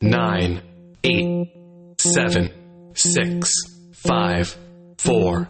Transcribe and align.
nine, 0.00 0.62
eight, 1.04 1.48
seven, 1.98 2.50
six, 2.94 3.50
five, 3.92 4.56
four, 4.98 5.48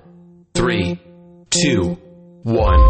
three, 0.55 1.01
two, 1.51 1.99
one. 2.43 2.81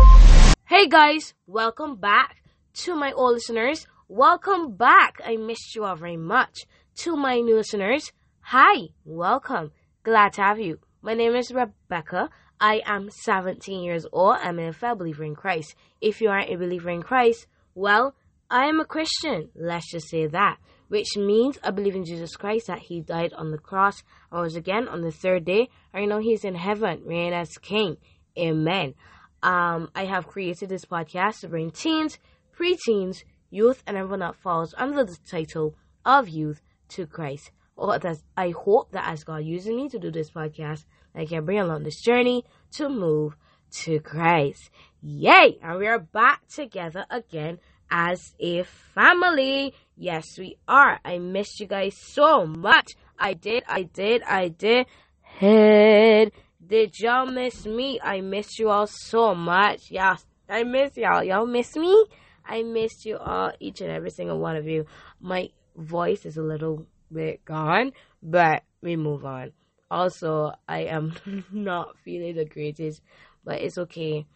Hey 0.67 0.89
guys, 0.89 1.35
welcome 1.47 1.97
back 1.97 2.37
to 2.75 2.95
my 2.95 3.13
old 3.13 3.35
listeners. 3.35 3.87
Welcome 4.09 4.77
back. 4.77 5.21
I 5.25 5.37
missed 5.37 5.75
you 5.75 5.85
all 5.85 5.97
very 5.97 6.17
much. 6.17 6.67
To 6.97 7.17
my 7.17 7.41
new 7.41 7.57
listeners, 7.57 8.13
hi, 8.41 8.89
welcome. 9.05 9.73
Glad 10.03 10.35
to 10.35 10.43
have 10.43 10.59
you. 10.59 10.79
My 11.03 11.15
name 11.15 11.35
is 11.35 11.53
Rebecca. 11.53 12.31
I 12.61 12.81
am 12.87 13.11
17 13.11 13.83
years 13.83 14.07
old. 14.13 14.37
I'm 14.41 14.59
a 14.59 14.73
fellow 14.73 14.97
believer 14.97 15.25
in 15.25 15.35
Christ. 15.35 15.75
If 16.01 16.21
you 16.21 16.29
aren't 16.31 16.51
a 16.51 16.57
believer 16.57 16.91
in 16.91 17.03
Christ, 17.03 17.47
well, 17.75 18.15
I 18.51 18.67
am 18.67 18.81
a 18.81 18.85
Christian. 18.85 19.51
Let's 19.55 19.91
just 19.91 20.09
say 20.09 20.27
that. 20.27 20.59
Which 20.89 21.17
means 21.17 21.59
I 21.63 21.71
believe 21.71 21.97
in 21.97 22.05
Jesus 22.05 22.37
Christ 22.37 22.69
that 22.69 22.79
He 22.79 23.01
died 23.01 23.33
on 23.33 23.51
the 23.51 23.59
cross 23.59 24.03
and 24.31 24.41
rose 24.41 24.57
again 24.57 24.89
on 24.89 25.01
the 25.01 25.11
third 25.11 25.45
day. 25.45 25.69
I 25.93 26.05
know 26.05 26.19
He's 26.19 26.45
in 26.45 26.55
heaven, 26.55 27.03
reigning 27.05 27.33
as 27.33 27.59
King. 27.59 27.97
Amen. 28.39 28.95
Um, 29.43 29.91
I 29.95 30.05
have 30.05 30.27
created 30.27 30.69
this 30.69 30.85
podcast 30.85 31.41
to 31.41 31.49
bring 31.49 31.71
teens, 31.71 32.19
preteens, 32.59 33.25
youth, 33.51 33.83
and 33.87 33.97
everyone 33.97 34.21
that 34.21 34.37
falls 34.37 34.75
under 34.77 35.05
the 35.05 35.19
title 35.29 35.77
of 36.05 36.29
youth 36.29 36.63
to 36.91 37.07
Christ. 37.07 37.51
Or 37.77 37.99
that 37.99 38.19
I 38.37 38.51
hope 38.51 38.93
that 38.93 39.07
as 39.07 39.25
God 39.25 39.45
uses 39.45 39.69
me 39.69 39.89
to 39.91 39.99
do 39.99 40.11
this 40.11 40.31
podcast, 40.31 40.85
I 41.15 41.27
can 41.27 41.45
bring 41.45 41.59
along 41.59 41.83
this 41.83 42.01
journey 42.01 42.45
to 42.73 42.89
move 42.89 43.37
to 43.83 44.01
Christ. 44.01 44.71
Yay! 45.03 45.59
And 45.63 45.79
we 45.79 45.87
are 45.87 45.99
back 45.99 46.47
together 46.49 47.05
again 47.11 47.59
as 47.91 48.35
a 48.41 48.65
family. 48.95 49.75
Yes, 49.97 50.25
we 50.39 50.57
are. 50.69 51.01
I 51.05 51.19
missed 51.19 51.61
you 51.61 51.67
guys 51.67 51.97
so 51.99 52.47
much. 52.47 52.93
I 53.19 53.35
did, 53.35 53.65
I 53.69 53.83
did, 53.83 54.23
I 54.23 54.49
did. 54.49 54.87
Head. 55.23 56.33
Did 56.67 56.99
y'all 56.99 57.27
miss 57.27 57.67
me? 57.67 58.01
I 58.03 58.21
missed 58.21 58.59
you 58.59 58.71
all 58.71 58.87
so 58.87 59.35
much. 59.35 59.91
Yes, 59.91 60.27
I 60.49 60.65
miss 60.65 60.97
y'all. 60.97 61.23
Y'all 61.23 61.47
miss 61.47 61.77
me? 61.77 62.07
I 62.45 62.63
missed 62.63 63.05
you 63.05 63.19
all, 63.19 63.53
each 63.61 63.81
and 63.81 63.91
every 63.91 64.11
single 64.11 64.39
one 64.39 64.57
of 64.57 64.67
you. 64.67 64.87
My 65.21 65.51
voice 65.77 66.25
is 66.25 66.37
a 66.37 66.43
little 66.43 66.87
bit 67.13 67.45
gone, 67.45 67.93
but 68.23 68.63
we 68.83 68.97
move 68.97 69.25
on. 69.25 69.53
Also, 69.91 70.53
I 70.69 70.81
am 70.85 71.15
not 71.53 71.97
feeling 72.05 72.37
the 72.37 72.45
greatest, 72.45 73.03
but 73.45 73.61
it's 73.61 73.79
okay. 73.79 74.27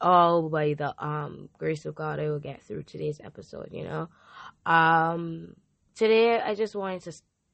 All 0.00 0.48
by 0.48 0.74
the 0.74 0.94
um 1.02 1.48
grace 1.58 1.86
of 1.86 1.94
God, 1.94 2.20
I 2.20 2.28
will 2.28 2.38
get 2.38 2.62
through 2.62 2.82
today's 2.84 3.20
episode. 3.22 3.68
You 3.72 3.84
know, 3.84 4.08
um, 4.66 5.56
today 5.94 6.40
I 6.40 6.54
just 6.54 6.74
wanted 6.74 7.02
to 7.02 7.12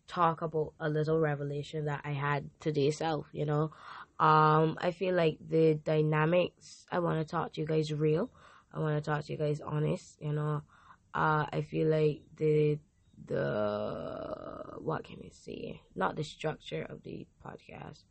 talk 0.09 0.43
about 0.43 0.75
a 0.81 0.89
little 0.89 1.19
revelation 1.19 1.87
that 1.87 2.03
I 2.05 2.13
had 2.13 2.51
today 2.61 2.91
self. 2.91 3.27
You 3.33 3.47
know, 3.47 3.71
um, 4.19 4.77
I 4.81 4.91
feel 4.91 5.15
like 5.15 5.39
the 5.47 5.75
dynamics 5.75 6.87
I 6.91 6.99
want 6.99 7.21
to 7.21 7.31
talk 7.31 7.53
to 7.55 7.61
you 7.61 7.67
guys 7.67 7.93
real. 7.93 8.31
I 8.73 8.81
want 8.81 9.03
to 9.03 9.11
talk 9.11 9.25
to 9.25 9.33
you 9.33 9.39
guys 9.39 9.61
honest. 9.61 10.21
You 10.21 10.33
know, 10.33 10.63
uh, 11.15 11.47
I 11.53 11.63
feel 11.63 11.89
like 11.89 12.23
the 12.37 12.79
the 13.27 14.79
what 14.79 15.05
can 15.05 15.19
we 15.23 15.31
say? 15.31 15.81
Not 15.95 16.17
the 16.17 16.25
structure 16.25 16.87
of 16.89 17.03
the 17.05 17.27
podcast, 17.45 18.03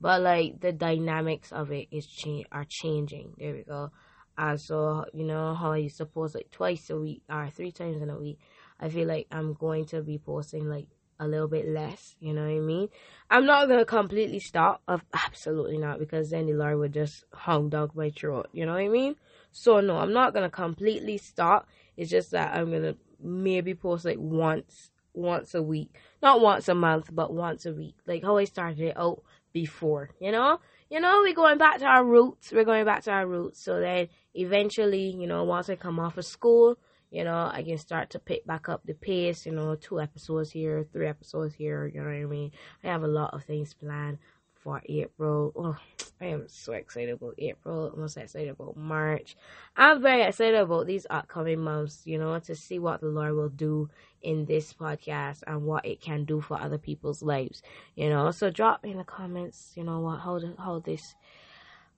but 0.00 0.22
like 0.22 0.60
the 0.60 0.72
dynamics 0.72 1.52
of 1.52 1.70
it 1.70 1.88
is 1.90 2.06
change 2.06 2.46
are 2.50 2.66
changing. 2.68 3.34
There 3.38 3.52
we 3.52 3.62
go. 3.62 3.90
Uh, 4.38 4.56
so 4.56 5.04
you 5.12 5.24
know 5.24 5.54
how 5.54 5.72
I 5.72 5.88
suppose 5.88 6.34
like 6.34 6.50
twice 6.50 6.88
a 6.88 6.96
week 6.96 7.22
or 7.28 7.50
three 7.50 7.72
times 7.72 8.00
in 8.00 8.08
a 8.08 8.18
week. 8.18 8.38
I 8.80 8.88
feel 8.88 9.06
like 9.06 9.26
I'm 9.30 9.52
going 9.52 9.84
to 9.86 10.00
be 10.00 10.18
posting 10.18 10.68
like 10.68 10.86
a 11.18 11.28
little 11.28 11.48
bit 11.48 11.68
less. 11.68 12.16
You 12.18 12.32
know 12.32 12.42
what 12.42 12.56
I 12.56 12.60
mean? 12.60 12.88
I'm 13.28 13.44
not 13.44 13.68
gonna 13.68 13.84
completely 13.84 14.40
stop. 14.40 14.82
Of 14.88 15.04
absolutely 15.12 15.76
not, 15.76 15.98
because 15.98 16.30
then 16.30 16.46
the 16.46 16.54
Lord 16.54 16.78
would 16.78 16.94
just 16.94 17.24
hung 17.32 17.68
dog 17.68 17.94
my 17.94 18.10
throat. 18.10 18.48
You 18.52 18.64
know 18.64 18.72
what 18.72 18.80
I 18.80 18.88
mean? 18.88 19.16
So 19.52 19.80
no, 19.80 19.98
I'm 19.98 20.14
not 20.14 20.32
gonna 20.32 20.50
completely 20.50 21.18
stop. 21.18 21.68
It's 21.98 22.10
just 22.10 22.30
that 22.30 22.56
I'm 22.56 22.70
gonna 22.72 22.96
maybe 23.22 23.74
post 23.74 24.06
like 24.06 24.18
once 24.18 24.90
once 25.12 25.54
a 25.54 25.62
week. 25.62 25.94
Not 26.22 26.40
once 26.40 26.68
a 26.68 26.74
month, 26.74 27.10
but 27.12 27.34
once 27.34 27.66
a 27.66 27.74
week. 27.74 27.96
Like 28.06 28.22
how 28.22 28.38
I 28.38 28.44
started 28.44 28.80
it 28.80 28.96
out 28.96 29.22
before, 29.52 30.10
you 30.20 30.32
know? 30.32 30.60
You 30.90 31.00
know, 31.00 31.20
we're 31.22 31.34
going 31.34 31.58
back 31.58 31.78
to 31.78 31.86
our 31.86 32.04
roots. 32.04 32.50
We're 32.52 32.64
going 32.64 32.84
back 32.84 33.04
to 33.04 33.12
our 33.12 33.26
roots. 33.26 33.62
So 33.62 33.80
then 33.80 34.08
eventually, 34.34 35.10
you 35.10 35.26
know, 35.26 35.44
once 35.44 35.70
I 35.70 35.76
come 35.76 36.00
off 36.00 36.18
of 36.18 36.24
school, 36.24 36.78
you 37.10 37.24
know, 37.24 37.50
I 37.52 37.62
can 37.62 37.78
start 37.78 38.10
to 38.10 38.18
pick 38.18 38.46
back 38.46 38.68
up 38.68 38.82
the 38.84 38.94
pace, 38.94 39.46
you 39.46 39.52
know, 39.52 39.74
two 39.74 40.00
episodes 40.00 40.50
here, 40.50 40.86
three 40.92 41.08
episodes 41.08 41.54
here, 41.54 41.86
you 41.86 42.00
know 42.00 42.06
what 42.06 42.16
I 42.16 42.24
mean? 42.24 42.52
I 42.84 42.88
have 42.88 43.02
a 43.02 43.08
lot 43.08 43.34
of 43.34 43.44
things 43.44 43.74
planned 43.74 44.18
for 44.62 44.82
April. 44.86 45.52
Oh, 45.56 45.76
I 46.20 46.26
am 46.26 46.48
so 46.48 46.72
excited 46.72 47.14
about 47.14 47.34
April. 47.38 47.92
I'm 47.96 48.08
so 48.08 48.20
excited 48.20 48.50
about 48.50 48.76
March. 48.76 49.36
I'm 49.76 50.02
very 50.02 50.22
excited 50.22 50.56
about 50.56 50.86
these 50.86 51.06
upcoming 51.08 51.60
months, 51.60 52.02
you 52.04 52.18
know, 52.18 52.38
to 52.40 52.54
see 52.54 52.78
what 52.78 53.00
the 53.00 53.08
Lord 53.08 53.34
will 53.34 53.48
do 53.48 53.88
in 54.22 54.44
this 54.44 54.74
podcast 54.74 55.42
and 55.46 55.64
what 55.64 55.86
it 55.86 56.00
can 56.00 56.24
do 56.24 56.40
for 56.40 56.60
other 56.60 56.78
people's 56.78 57.22
lives, 57.22 57.62
you 57.94 58.10
know. 58.10 58.30
So 58.30 58.50
drop 58.50 58.84
in 58.84 58.98
the 58.98 59.04
comments, 59.04 59.72
you 59.76 59.84
know, 59.84 60.00
what 60.00 60.20
how 60.20 60.40
how 60.58 60.80
this 60.80 61.14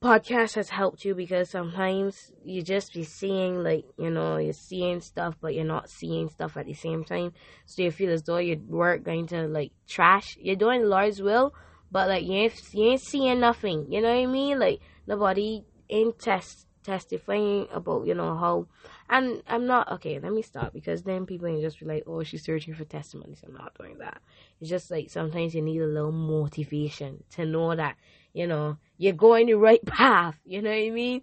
podcast 0.03 0.55
has 0.55 0.69
helped 0.69 1.05
you 1.05 1.15
because 1.15 1.49
sometimes 1.49 2.33
you 2.45 2.61
just 2.61 2.93
be 2.93 3.05
seeing 3.05 3.63
like 3.63 3.85
you 3.97 4.11
know 4.11 4.37
you're 4.37 4.53
seeing 4.53 5.01
stuff 5.01 5.37
but 5.41 5.55
you're 5.55 5.65
not 5.65 5.89
seeing 5.89 6.29
stuff 6.29 6.57
at 6.57 6.67
the 6.67 6.75
same 6.75 7.05
time 7.05 7.33
so 7.67 7.83
you 7.83 7.91
feel 7.93 8.11
as 8.11 8.25
though 8.25 8.39
your 8.39 8.57
work 8.67 9.05
going 9.05 9.29
to 9.29 9.47
like 9.47 9.71
trash 9.87 10.37
you're 10.41 10.57
doing 10.57 10.83
the 10.83 10.89
lord's 10.89 11.23
will 11.23 11.55
but 11.93 12.09
like 12.09 12.25
you 12.25 12.33
ain't, 12.33 12.55
you 12.73 12.85
ain't 12.91 13.03
seeing 13.03 13.39
nothing. 13.39 13.87
You 13.93 14.01
know 14.01 14.09
what 14.09 14.23
I 14.23 14.27
mean? 14.27 14.59
Like 14.59 14.81
nobody 15.07 15.63
ain't 15.91 16.19
test 16.19 16.67
testifying 16.83 17.69
about 17.71 18.07
you 18.07 18.15
know 18.15 18.37
how. 18.37 18.67
And 19.11 19.43
I'm 19.47 19.67
not 19.67 19.93
okay. 19.93 20.19
Let 20.19 20.33
me 20.33 20.41
stop 20.41 20.73
because 20.73 21.03
then 21.03 21.27
people 21.27 21.47
ain't 21.47 21.61
just 21.61 21.79
be 21.79 21.85
like, 21.85 22.05
oh, 22.07 22.23
she's 22.23 22.45
searching 22.45 22.75
for 22.75 22.85
testimonies. 22.85 23.43
I'm 23.47 23.53
not 23.53 23.77
doing 23.79 23.99
that. 23.99 24.23
It's 24.59 24.71
just 24.71 24.91
like 24.91 25.11
sometimes 25.11 25.55
you 25.55 25.61
need 25.61 25.83
a 25.83 25.87
little 25.87 26.13
motivation 26.13 27.23
to 27.33 27.45
know 27.45 27.77
that 27.77 27.97
you 28.33 28.47
know 28.47 28.79
you're 28.97 29.13
going 29.13 29.47
the 29.47 29.55
right 29.55 29.85
path. 29.85 30.37
You 30.47 30.63
know 30.63 30.71
what 30.71 30.77
I 30.77 30.91
mean? 30.91 31.23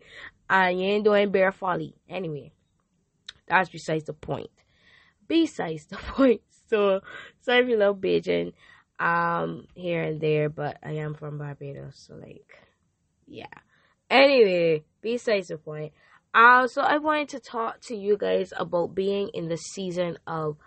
And 0.52 0.80
you 0.80 0.86
ain't 0.88 1.04
doing 1.04 1.32
bare 1.32 1.52
folly. 1.52 1.96
Anyway, 2.08 2.52
that's 3.48 3.70
besides 3.70 4.04
the 4.04 4.14
point. 4.14 4.52
Besides 5.28 5.88
the 5.88 5.96
point. 5.98 6.42
So 6.70 7.02
sorry 7.42 7.62
if 7.64 7.70
you 7.70 7.78
love 7.78 7.98
Bajan 7.98 8.54
um 9.00 9.68
here 9.76 10.04
and 10.04 10.20
there, 10.20 10.50
but 10.50 10.78
I 10.84 10.94
am 10.94 11.14
from 11.14 11.38
Barbados, 11.38 12.06
so 12.08 12.16
like 12.16 12.58
yeah. 13.28 13.46
Anyway, 14.10 14.84
besides 15.02 15.48
the 15.48 15.58
point. 15.58 15.94
Uh, 16.34 16.68
so 16.68 16.82
I 16.82 16.98
wanted 16.98 17.30
to 17.30 17.40
talk 17.40 17.82
to 17.88 17.96
you 17.96 18.18
guys 18.18 18.54
about 18.56 18.94
being 18.94 19.30
in 19.34 19.50
the 19.50 19.58
season 19.58 20.18
of 20.28 20.58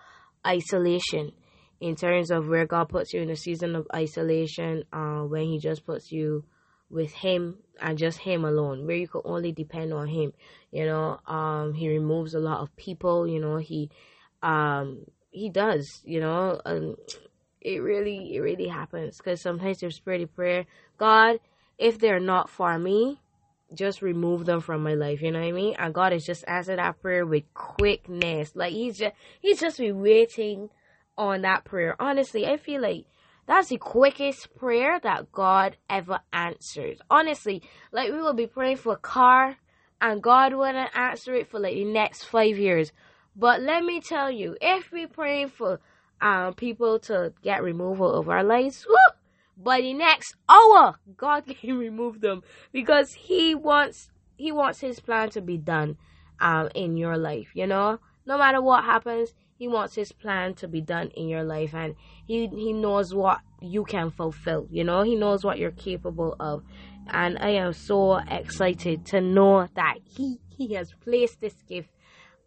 isolation 0.47 1.32
in 1.81 1.97
terms 1.97 2.31
of 2.31 2.48
where 2.48 2.66
God 2.66 2.88
puts 2.88 3.12
you 3.12 3.20
in 3.20 3.31
a 3.31 3.37
season 3.37 3.75
of 3.75 3.87
isolation, 3.94 4.84
uh, 4.93 5.22
when 5.22 5.44
He 5.44 5.59
just 5.59 5.84
puts 5.84 6.12
you 6.12 6.44
with 6.91 7.12
Him 7.12 7.59
and 7.81 7.99
just 7.99 8.19
Him 8.19 8.44
alone, 8.44 8.87
where 8.87 8.97
you 8.97 9.09
can 9.09 9.22
only 9.25 9.50
depend 9.50 9.93
on 9.93 10.06
Him. 10.06 10.32
You 10.70 10.87
know, 10.87 11.19
um, 11.26 11.75
He 11.75 11.88
removes 11.88 12.34
a 12.34 12.41
lot 12.41 12.60
of 12.60 12.75
people. 12.76 13.26
You 13.26 13.41
know, 13.41 13.56
He, 13.56 13.91
um, 14.43 15.06
He 15.31 15.50
does. 15.50 16.03
You 16.04 16.20
know, 16.20 16.60
um, 16.64 16.97
it 17.65 17.78
really, 17.78 18.34
it 18.34 18.41
really 18.41 18.69
happens 18.69 19.19
because 19.19 19.41
sometimes 19.41 19.81
there's 19.81 19.99
pretty 19.99 20.27
prayer. 20.27 20.67
God, 20.99 21.39
if 21.78 21.99
they're 21.99 22.21
not 22.21 22.50
for 22.50 22.78
me, 22.78 23.21
just 23.75 24.03
remove 24.03 24.45
them 24.45 24.61
from 24.61 24.83
my 24.83 24.95
life. 24.95 25.23
You 25.23 25.31
know 25.31 25.41
what 25.41 25.49
I 25.49 25.53
mean? 25.53 25.75
And 25.78 25.95
God 25.95 26.12
is 26.12 26.27
just 26.27 26.45
answered 26.47 26.78
that 26.78 27.00
prayer 27.00 27.25
with 27.25 27.45
quickness. 27.55 28.55
Like 28.55 28.73
He's 28.73 28.99
just, 28.99 29.15
He's 29.41 29.61
just 29.61 29.78
be 29.78 29.93
waiting 29.93 30.71
on 31.17 31.43
that 31.43 31.64
prayer. 31.64 31.97
Honestly, 31.99 32.47
I 32.47 32.56
feel 32.56 32.82
like 32.82 33.06
that's 33.47 33.69
the 33.69 33.79
quickest 33.79 34.55
prayer 34.56 35.00
that 35.00 35.32
God 35.32 35.76
ever 35.88 36.20
answers. 36.32 36.99
Honestly, 37.11 37.62
like 37.93 38.12
we 38.12 38.20
will 38.20 38.35
be 38.35 38.47
praying 38.47 38.76
for 38.76 38.94
a 38.94 38.99
car 38.99 39.56
and 40.00 40.23
God 40.23 40.55
wouldn't 40.55 40.97
answer 40.97 41.35
it 41.35 41.49
for 41.49 41.61
like 41.61 41.75
the 41.75 41.85
next 41.85 42.25
five 42.25 42.58
years. 42.58 42.93
But 43.35 43.62
let 43.62 43.85
me 43.85 44.00
tell 44.00 44.31
you, 44.31 44.56
if 44.61 44.93
we 44.93 45.06
praying 45.06 45.49
for 45.49 45.81
um, 46.22 46.54
people 46.54 47.00
to 47.00 47.34
get 47.42 47.62
removal 47.62 48.14
of 48.14 48.28
our 48.28 48.44
lives, 48.44 48.86
whoo, 48.88 48.96
by 49.56 49.80
the 49.80 49.92
next 49.92 50.36
hour, 50.48 50.94
God 51.16 51.44
can 51.60 51.76
remove 51.76 52.20
them 52.20 52.42
because 52.72 53.12
He 53.12 53.54
wants 53.54 54.10
He 54.36 54.52
wants 54.52 54.80
His 54.80 55.00
plan 55.00 55.30
to 55.30 55.42
be 55.42 55.58
done 55.58 55.98
um, 56.40 56.70
in 56.74 56.96
your 56.96 57.19
life. 57.19 57.50
You 57.54 57.66
know, 57.66 57.98
no 58.24 58.38
matter 58.38 58.62
what 58.62 58.84
happens, 58.84 59.34
He 59.58 59.69
wants 59.69 59.96
His 59.96 60.12
plan 60.12 60.54
to 60.54 60.69
be 60.69 60.80
done 60.80 61.08
in 61.08 61.28
your 61.28 61.44
life, 61.44 61.74
and 61.74 61.96
He 62.26 62.46
He 62.46 62.72
knows 62.72 63.12
what 63.12 63.40
you 63.60 63.84
can 63.84 64.10
fulfill. 64.10 64.69
You 64.70 64.84
know, 64.84 65.02
He 65.02 65.16
knows 65.16 65.44
what 65.44 65.58
you're 65.58 65.72
capable 65.72 66.36
of, 66.38 66.62
and 67.08 67.36
I 67.38 67.50
am 67.50 67.72
so 67.72 68.19
excited 68.19 69.04
to 69.06 69.20
know 69.20 69.69
that 69.74 69.96
He 70.04 70.38
He 70.56 70.74
has 70.74 70.92
placed 71.02 71.40
this 71.40 71.56
gift 71.69 71.90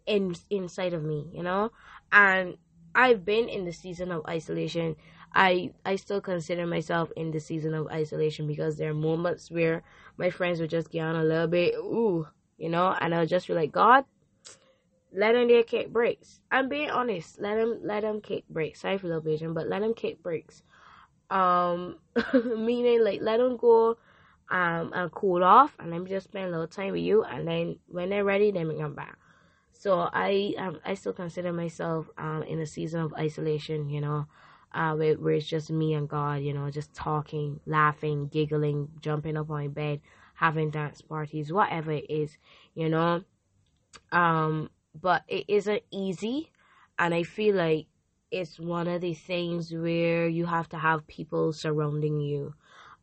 in 0.06 0.34
inside 0.48 0.94
of 0.94 1.04
me. 1.04 1.26
You 1.32 1.42
know, 1.42 1.72
and 2.10 2.56
I've 2.96 3.26
been 3.26 3.48
in 3.50 3.66
the 3.66 3.72
season 3.72 4.10
of 4.10 4.24
isolation. 4.26 4.96
I 5.34 5.72
I 5.84 5.96
still 5.96 6.22
consider 6.22 6.66
myself 6.66 7.12
in 7.14 7.30
the 7.30 7.40
season 7.40 7.74
of 7.74 7.88
isolation 7.88 8.46
because 8.46 8.78
there 8.78 8.90
are 8.90 8.94
moments 8.94 9.50
where 9.50 9.84
my 10.16 10.30
friends 10.30 10.60
would 10.60 10.70
just 10.70 10.90
get 10.90 11.02
on 11.02 11.14
a 11.14 11.22
little 11.22 11.46
bit, 11.46 11.74
ooh, 11.74 12.26
you 12.56 12.70
know, 12.70 12.96
and 12.98 13.14
I'll 13.14 13.26
just 13.26 13.46
be 13.46 13.52
like, 13.52 13.70
God, 13.70 14.06
let 15.12 15.32
them 15.32 15.46
get 15.46 15.66
kick 15.66 15.92
breaks. 15.92 16.40
I'm 16.50 16.70
being 16.70 16.90
honest. 16.90 17.38
Let 17.38 17.56
them 17.56 17.80
let 17.82 18.00
them 18.00 18.22
kick 18.22 18.48
breaks. 18.48 18.80
Sorry 18.80 18.96
for 18.96 19.08
the 19.08 19.20
vision, 19.20 19.52
but 19.52 19.68
let 19.68 19.82
them 19.82 19.92
kick 19.92 20.22
breaks. 20.22 20.62
Um, 21.28 21.98
meaning 22.32 23.04
like 23.04 23.20
let 23.20 23.38
them 23.38 23.58
go, 23.58 23.98
um, 24.50 24.92
and 24.94 25.12
cool 25.12 25.44
off, 25.44 25.76
and 25.78 25.90
let 25.90 26.00
me 26.00 26.08
just 26.08 26.28
spend 26.28 26.46
a 26.46 26.50
little 26.50 26.66
time 26.66 26.92
with 26.92 27.02
you, 27.02 27.24
and 27.24 27.46
then 27.46 27.78
when 27.88 28.08
they're 28.08 28.24
ready, 28.24 28.52
then 28.52 28.68
we 28.68 28.78
come 28.78 28.94
back. 28.94 29.18
So 29.78 30.08
I 30.12 30.54
um, 30.58 30.80
I 30.84 30.94
still 30.94 31.12
consider 31.12 31.52
myself 31.52 32.08
um 32.18 32.42
in 32.44 32.60
a 32.60 32.66
season 32.66 33.00
of 33.00 33.14
isolation. 33.14 33.88
You 33.88 34.00
know, 34.00 34.26
uh, 34.74 34.94
where, 34.94 35.14
where 35.14 35.34
it's 35.34 35.46
just 35.46 35.70
me 35.70 35.94
and 35.94 36.08
God. 36.08 36.42
You 36.42 36.54
know, 36.54 36.70
just 36.70 36.94
talking, 36.94 37.60
laughing, 37.66 38.28
giggling, 38.28 38.88
jumping 39.00 39.36
up 39.36 39.50
on 39.50 39.56
my 39.56 39.68
bed, 39.68 40.00
having 40.34 40.70
dance 40.70 41.00
parties, 41.02 41.52
whatever 41.52 41.92
it 41.92 42.06
is. 42.10 42.36
You 42.74 42.88
know, 42.88 43.24
um 44.12 44.70
but 45.00 45.22
it 45.28 45.44
isn't 45.48 45.82
easy. 45.90 46.50
And 46.98 47.14
I 47.14 47.22
feel 47.24 47.54
like 47.56 47.86
it's 48.30 48.58
one 48.58 48.88
of 48.88 49.00
the 49.02 49.14
things 49.14 49.72
where 49.72 50.26
you 50.28 50.46
have 50.46 50.68
to 50.70 50.78
have 50.78 51.06
people 51.06 51.52
surrounding 51.52 52.20
you. 52.20 52.54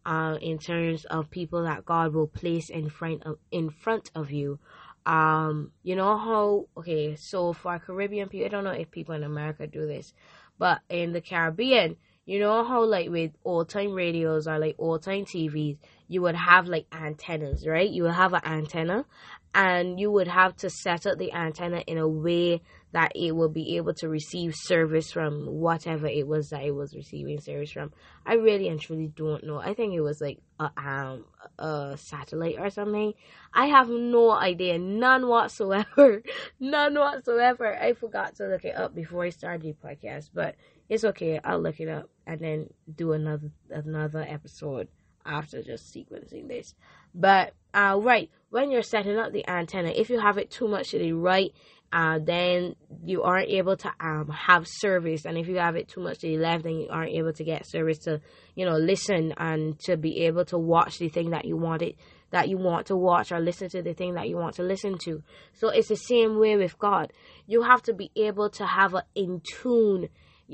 Uh, 0.05 0.37
in 0.41 0.57
terms 0.59 1.05
of 1.05 1.29
people 1.29 1.63
that 1.63 1.85
God 1.85 2.13
will 2.13 2.27
place 2.27 2.69
in 2.69 2.89
front 2.89 3.23
of 3.23 3.37
in 3.51 3.69
front 3.69 4.11
of 4.13 4.31
you. 4.31 4.59
Um, 5.05 5.71
you 5.83 5.95
know 5.95 6.17
how 6.17 6.67
okay, 6.77 7.15
so 7.15 7.53
for 7.53 7.77
Caribbean 7.79 8.29
people, 8.29 8.45
I 8.45 8.49
don't 8.49 8.63
know 8.63 8.71
if 8.71 8.89
people 8.89 9.15
in 9.15 9.23
America 9.23 9.67
do 9.67 9.85
this, 9.85 10.13
but 10.57 10.81
in 10.89 11.11
the 11.11 11.21
Caribbean, 11.21 11.97
you 12.25 12.39
know 12.39 12.63
how 12.63 12.83
like 12.85 13.09
with 13.09 13.31
old 13.43 13.69
time 13.69 13.91
radios 13.91 14.47
or 14.47 14.57
like 14.59 14.75
old 14.77 15.03
time 15.03 15.25
TVs, 15.25 15.77
you 16.07 16.21
would 16.21 16.35
have 16.35 16.67
like 16.67 16.85
antennas, 16.93 17.67
right? 17.67 17.89
You 17.89 18.03
would 18.03 18.13
have 18.13 18.33
an 18.33 18.45
antenna 18.45 19.05
and 19.53 19.99
you 19.99 20.09
would 20.11 20.27
have 20.29 20.55
to 20.57 20.69
set 20.69 21.05
up 21.05 21.17
the 21.17 21.33
antenna 21.33 21.83
in 21.85 21.97
a 21.97 22.07
way 22.07 22.61
that 22.93 23.11
it 23.15 23.31
will 23.35 23.49
be 23.49 23.77
able 23.77 23.93
to 23.95 24.07
receive 24.07 24.55
service 24.55 25.11
from 25.11 25.47
whatever 25.47 26.07
it 26.07 26.27
was 26.27 26.51
that 26.51 26.63
it 26.63 26.71
was 26.71 26.95
receiving 26.95 27.39
service 27.39 27.71
from. 27.71 27.91
I 28.23 28.35
really 28.35 28.67
and 28.67 28.79
truly 28.79 29.07
don't 29.07 29.43
know. 29.43 29.57
I 29.57 29.73
think 29.73 29.93
it 29.93 30.01
was 30.01 30.21
like 30.21 30.39
a 30.59 30.69
um 30.77 31.25
a 31.57 31.97
satellite 31.97 32.59
or 32.59 32.69
something. 32.69 33.13
I 33.51 33.65
have 33.65 33.89
no 33.89 34.31
idea, 34.31 34.77
none 34.77 35.27
whatsoever, 35.27 36.21
none 36.59 36.93
whatsoever. 36.93 37.75
I 37.75 37.93
forgot 37.93 38.35
to 38.35 38.47
look 38.47 38.63
it 38.63 38.75
up 38.75 38.93
before 38.93 39.23
I 39.23 39.29
started 39.29 39.63
the 39.63 39.87
podcast, 39.87 40.29
but 40.31 40.55
it's 40.87 41.03
okay. 41.03 41.39
I'll 41.43 41.59
look 41.59 41.79
it 41.79 41.89
up 41.89 42.09
and 42.27 42.39
then 42.39 42.69
do 42.95 43.13
another 43.13 43.49
another 43.71 44.21
episode 44.21 44.87
after 45.25 45.63
just 45.63 45.93
sequencing 45.93 46.47
this. 46.47 46.75
But 47.15 47.53
uh, 47.73 47.99
right 47.99 48.29
when 48.51 48.69
you're 48.69 48.83
setting 48.83 49.17
up 49.17 49.33
the 49.33 49.47
antenna, 49.49 49.89
if 49.89 50.11
you 50.11 50.19
have 50.19 50.37
it 50.37 50.51
too 50.51 50.67
much 50.67 50.91
to 50.91 50.99
the 50.99 51.13
right, 51.13 51.51
uh, 51.93 52.17
then 52.17 52.75
you 53.05 53.21
aren't 53.21 53.49
able 53.49 53.77
to 53.77 53.91
um, 53.99 54.27
have 54.29 54.67
service. 54.67 55.25
And 55.25 55.37
if 55.37 55.47
you 55.47 55.57
have 55.57 55.75
it 55.75 55.87
too 55.87 56.01
much 56.01 56.19
to 56.19 56.27
the 56.27 56.37
left, 56.37 56.63
then 56.63 56.73
you 56.73 56.87
aren't 56.89 57.11
able 57.11 57.33
to 57.33 57.43
get 57.43 57.67
service 57.67 57.99
to, 57.99 58.19
you 58.55 58.65
know, 58.65 58.77
listen 58.77 59.31
and 59.37 59.79
to 59.81 59.95
be 59.95 60.25
able 60.25 60.43
to 60.45 60.57
watch 60.57 60.97
the 60.97 61.09
thing 61.09 61.29
that 61.29 61.45
you 61.45 61.55
wanted 61.55 61.95
that 62.31 62.49
you 62.49 62.57
want 62.57 62.87
to 62.87 62.95
watch 62.95 63.31
or 63.31 63.39
listen 63.39 63.69
to 63.69 63.83
the 63.83 63.93
thing 63.93 64.15
that 64.15 64.27
you 64.27 64.35
want 64.35 64.55
to 64.55 64.63
listen 64.63 64.97
to. 64.97 65.21
So 65.53 65.69
it's 65.69 65.89
the 65.89 65.95
same 65.95 66.39
way 66.39 66.57
with 66.57 66.79
God. 66.79 67.13
You 67.45 67.61
have 67.61 67.83
to 67.83 67.93
be 67.93 68.09
able 68.15 68.49
to 68.51 68.65
have 68.65 68.95
a 68.95 69.03
in 69.13 69.41
tune 69.45 70.09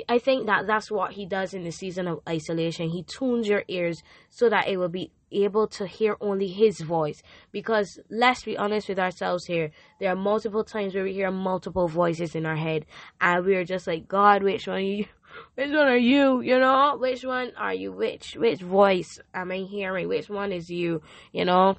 I 0.07 0.19
think 0.19 0.45
that 0.45 0.67
that's 0.67 0.91
what 0.91 1.13
he 1.13 1.25
does 1.25 1.53
in 1.53 1.63
the 1.63 1.71
season 1.71 2.07
of 2.07 2.19
isolation. 2.27 2.89
He 2.89 3.03
tunes 3.03 3.47
your 3.47 3.63
ears 3.67 4.03
so 4.29 4.49
that 4.49 4.67
it 4.67 4.77
will 4.77 4.89
be 4.89 5.11
able 5.31 5.67
to 5.67 5.85
hear 5.85 6.17
only 6.21 6.47
his 6.47 6.81
voice. 6.81 7.21
Because 7.51 7.99
let's 8.09 8.43
be 8.43 8.57
honest 8.57 8.89
with 8.89 8.99
ourselves 8.99 9.45
here, 9.45 9.71
there 9.99 10.11
are 10.11 10.15
multiple 10.15 10.63
times 10.63 10.95
where 10.95 11.03
we 11.03 11.13
hear 11.13 11.31
multiple 11.31 11.87
voices 11.87 12.35
in 12.35 12.45
our 12.45 12.55
head, 12.55 12.85
and 13.21 13.45
we're 13.45 13.65
just 13.65 13.87
like, 13.87 14.07
God, 14.07 14.43
which 14.43 14.67
one 14.67 14.85
you? 14.85 15.05
Which 15.53 15.69
one 15.69 15.87
are 15.87 15.95
you? 15.95 16.41
You 16.41 16.59
know, 16.59 16.97
which 16.97 17.23
one 17.23 17.51
are 17.55 17.73
you? 17.73 17.91
Which 17.91 18.35
which 18.35 18.61
voice 18.61 19.19
am 19.31 19.51
I 19.51 19.57
hearing? 19.57 20.07
Which 20.07 20.27
one 20.27 20.51
is 20.51 20.71
you? 20.71 21.03
You 21.31 21.45
know, 21.45 21.77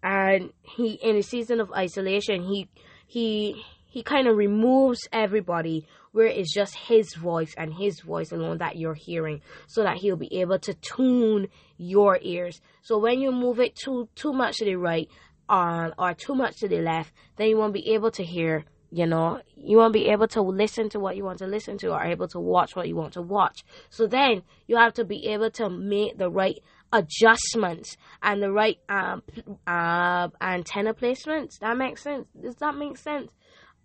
and 0.00 0.52
he 0.62 0.92
in 0.92 1.16
a 1.16 1.24
season 1.24 1.60
of 1.60 1.72
isolation, 1.72 2.44
he 2.44 2.68
he 3.06 3.64
he 3.92 4.02
kind 4.02 4.26
of 4.28 4.36
removes 4.36 5.06
everybody 5.12 5.86
where 6.12 6.26
it's 6.26 6.54
just 6.54 6.74
his 6.74 7.14
voice 7.14 7.54
and 7.56 7.74
his 7.74 8.00
voice 8.00 8.32
alone 8.32 8.58
that 8.58 8.76
you're 8.76 8.94
hearing 8.94 9.40
so 9.66 9.82
that 9.82 9.96
he'll 9.98 10.16
be 10.16 10.40
able 10.40 10.58
to 10.58 10.74
tune 10.74 11.48
your 11.82 12.18
ears. 12.22 12.60
So 12.82 12.98
when 12.98 13.20
you 13.20 13.32
move 13.32 13.60
it 13.60 13.74
too 13.76 14.08
too 14.14 14.32
much 14.32 14.56
to 14.58 14.64
the 14.64 14.76
right 14.76 15.08
um, 15.48 15.92
or 15.98 16.14
too 16.14 16.34
much 16.34 16.58
to 16.60 16.68
the 16.68 16.80
left 16.80 17.12
then 17.36 17.48
you 17.48 17.56
won't 17.56 17.74
be 17.74 17.94
able 17.94 18.10
to 18.12 18.24
hear 18.24 18.64
you 18.92 19.06
know. 19.06 19.40
You 19.56 19.78
won't 19.78 19.94
be 19.94 20.08
able 20.08 20.28
to 20.28 20.42
listen 20.42 20.90
to 20.90 21.00
what 21.00 21.16
you 21.16 21.24
want 21.24 21.38
to 21.38 21.46
listen 21.46 21.78
to 21.78 21.88
or 21.88 22.04
able 22.04 22.28
to 22.28 22.38
watch 22.38 22.76
what 22.76 22.86
you 22.88 22.94
want 22.94 23.14
to 23.14 23.22
watch. 23.22 23.64
So 23.88 24.06
then 24.06 24.42
you 24.66 24.76
have 24.76 24.92
to 24.94 25.04
be 25.04 25.28
able 25.28 25.50
to 25.52 25.70
make 25.70 26.18
the 26.18 26.30
right 26.30 26.58
adjustments 26.92 27.96
and 28.22 28.42
the 28.42 28.52
right 28.52 28.78
um, 28.88 29.22
uh, 29.66 30.28
antenna 30.40 30.92
placements. 30.92 31.58
That 31.60 31.78
makes 31.78 32.02
sense. 32.02 32.28
Does 32.40 32.56
that 32.56 32.76
make 32.76 32.98
sense? 32.98 33.32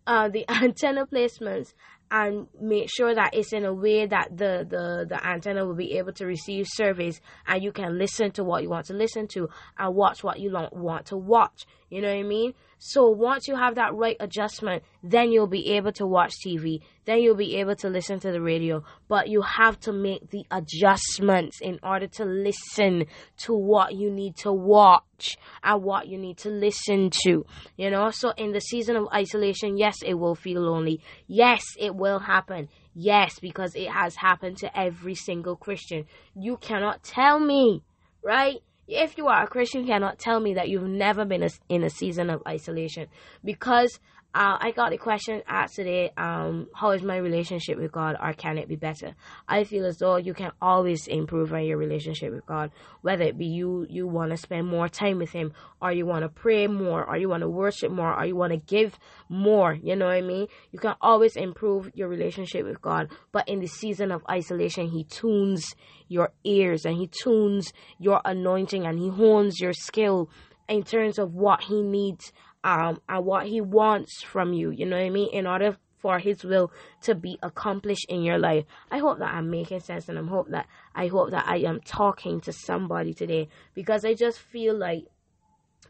Uh, 0.05 0.27
the 0.27 0.45
antenna 0.49 1.07
placements 1.07 1.73
and 2.09 2.47
make 2.59 2.89
sure 2.95 3.13
that 3.13 3.31
it's 3.33 3.53
in 3.53 3.65
a 3.65 3.73
way 3.73 4.05
that 4.05 4.29
the, 4.35 4.65
the, 4.69 5.05
the 5.07 5.27
antenna 5.27 5.65
will 5.65 5.75
be 5.75 5.97
able 5.97 6.13
to 6.13 6.25
receive 6.25 6.65
service 6.67 7.19
and 7.45 7.61
you 7.63 7.71
can 7.71 7.97
listen 7.97 8.31
to 8.31 8.43
what 8.43 8.63
you 8.63 8.69
want 8.69 8.85
to 8.87 8.93
listen 8.93 9.27
to 9.27 9.49
and 9.77 9.95
watch 9.95 10.23
what 10.23 10.39
you 10.39 10.51
want 10.51 11.05
to 11.07 11.17
watch. 11.17 11.65
You 11.89 12.01
know 12.01 12.09
what 12.09 12.19
I 12.19 12.23
mean? 12.23 12.53
So 12.79 13.09
once 13.09 13.47
you 13.47 13.55
have 13.55 13.75
that 13.75 13.95
right 13.95 14.17
adjustment, 14.19 14.83
then 15.03 15.31
you'll 15.31 15.47
be 15.47 15.71
able 15.73 15.91
to 15.93 16.05
watch 16.05 16.33
TV. 16.45 16.81
Then 17.05 17.19
you'll 17.19 17.35
be 17.35 17.55
able 17.55 17.75
to 17.77 17.89
listen 17.89 18.19
to 18.19 18.31
the 18.31 18.41
radio. 18.41 18.83
But 19.07 19.29
you 19.29 19.41
have 19.41 19.79
to 19.81 19.93
make 19.93 20.29
the 20.29 20.45
adjustments 20.51 21.59
in 21.61 21.79
order 21.81 22.07
to 22.07 22.25
listen 22.25 23.05
to 23.37 23.53
what 23.53 23.95
you 23.95 24.11
need 24.11 24.35
to 24.37 24.51
watch 24.51 25.37
and 25.63 25.83
what 25.83 26.07
you 26.07 26.17
need 26.17 26.37
to 26.39 26.49
listen 26.49 27.09
to. 27.23 27.45
You 27.77 27.89
know, 27.89 28.11
so 28.11 28.31
in 28.37 28.51
the 28.51 28.61
season 28.61 28.95
of 28.95 29.07
isolation, 29.13 29.77
yes, 29.77 29.95
it 30.05 30.13
will 30.13 30.35
feel 30.35 30.61
lonely. 30.61 31.01
Yes, 31.27 31.63
it 31.79 31.95
will 31.95 32.19
happen. 32.19 32.69
Yes, 32.93 33.39
because 33.39 33.75
it 33.75 33.89
has 33.89 34.15
happened 34.15 34.57
to 34.57 34.79
every 34.79 35.15
single 35.15 35.55
Christian. 35.55 36.05
You 36.35 36.57
cannot 36.57 37.03
tell 37.03 37.39
me, 37.39 37.83
right? 38.23 38.57
If 38.87 39.17
you 39.17 39.27
are 39.27 39.43
a 39.43 39.47
Christian, 39.47 39.81
you 39.81 39.87
cannot 39.87 40.19
tell 40.19 40.39
me 40.39 40.53
that 40.53 40.69
you've 40.69 40.83
never 40.83 41.25
been 41.25 41.47
in 41.69 41.83
a 41.83 41.89
season 41.89 42.29
of 42.29 42.41
isolation. 42.47 43.07
Because 43.43 43.99
uh, 44.33 44.57
I 44.59 44.71
got 44.71 44.91
the 44.91 44.97
question 44.97 45.41
asked 45.47 45.75
today, 45.75 46.11
um, 46.15 46.67
how 46.73 46.91
is 46.91 47.01
my 47.01 47.17
relationship 47.17 47.79
with 47.79 47.91
God 47.91 48.17
or 48.21 48.33
can 48.33 48.57
it 48.57 48.67
be 48.67 48.75
better? 48.75 49.15
I 49.47 49.63
feel 49.63 49.85
as 49.85 49.97
though 49.97 50.17
you 50.17 50.33
can 50.33 50.51
always 50.61 51.07
improve 51.07 51.53
on 51.53 51.63
your 51.65 51.77
relationship 51.77 52.31
with 52.31 52.45
God, 52.45 52.71
whether 53.01 53.23
it 53.23 53.37
be 53.37 53.47
you, 53.47 53.87
you 53.89 54.05
want 54.05 54.31
to 54.31 54.37
spend 54.37 54.67
more 54.67 54.89
time 54.89 55.17
with 55.17 55.31
Him 55.31 55.53
or 55.81 55.91
you 55.91 56.05
want 56.05 56.23
to 56.23 56.29
pray 56.29 56.67
more 56.67 57.03
or 57.03 57.17
you 57.17 57.29
want 57.29 57.41
to 57.41 57.49
worship 57.49 57.91
more 57.91 58.13
or 58.13 58.25
you 58.25 58.35
want 58.35 58.51
to 58.51 58.57
give 58.57 58.99
more, 59.27 59.73
you 59.73 59.95
know 59.95 60.05
what 60.05 60.15
I 60.17 60.21
mean? 60.21 60.47
You 60.71 60.77
can 60.77 60.95
always 61.01 61.35
improve 61.35 61.89
your 61.95 62.07
relationship 62.07 62.65
with 62.65 62.81
God, 62.81 63.09
but 63.31 63.47
in 63.47 63.59
the 63.59 63.67
season 63.67 64.11
of 64.11 64.23
isolation, 64.29 64.87
He 64.89 65.03
tunes 65.05 65.73
your 66.09 66.31
ears 66.43 66.85
and 66.85 66.95
He 66.95 67.07
tunes 67.07 67.73
your 67.97 68.21
anointing 68.23 68.85
and 68.85 68.99
He 68.99 69.09
hones 69.09 69.59
your 69.59 69.73
skill 69.73 70.29
in 70.67 70.83
terms 70.83 71.17
of 71.17 71.33
what 71.33 71.63
He 71.63 71.81
needs 71.81 72.33
um, 72.67 72.99
and 73.07 73.25
what 73.25 73.47
He 73.47 73.61
wants 73.61 74.21
from 74.23 74.51
you. 74.51 74.71
You 74.71 74.85
know 74.85 74.97
what 74.97 75.05
I 75.05 75.09
mean? 75.09 75.29
In 75.31 75.47
order 75.47 75.77
for 75.99 76.19
His 76.19 76.43
will 76.43 76.69
to 77.03 77.15
be 77.15 77.39
accomplished 77.41 78.05
in 78.09 78.23
your 78.23 78.37
life. 78.37 78.65
I 78.91 78.97
hope 78.97 79.19
that 79.19 79.33
I'm 79.33 79.49
making 79.49 79.79
sense, 79.79 80.09
and 80.09 80.19
I 80.19 80.23
hope 80.23 80.49
that 80.49 80.67
I 80.93 81.07
hope 81.07 81.31
that 81.31 81.45
I 81.47 81.59
am 81.59 81.79
talking 81.79 82.41
to 82.41 82.51
somebody 82.51 83.13
today 83.13 83.47
because 83.73 84.03
I 84.03 84.13
just 84.13 84.39
feel 84.39 84.77
like 84.77 85.05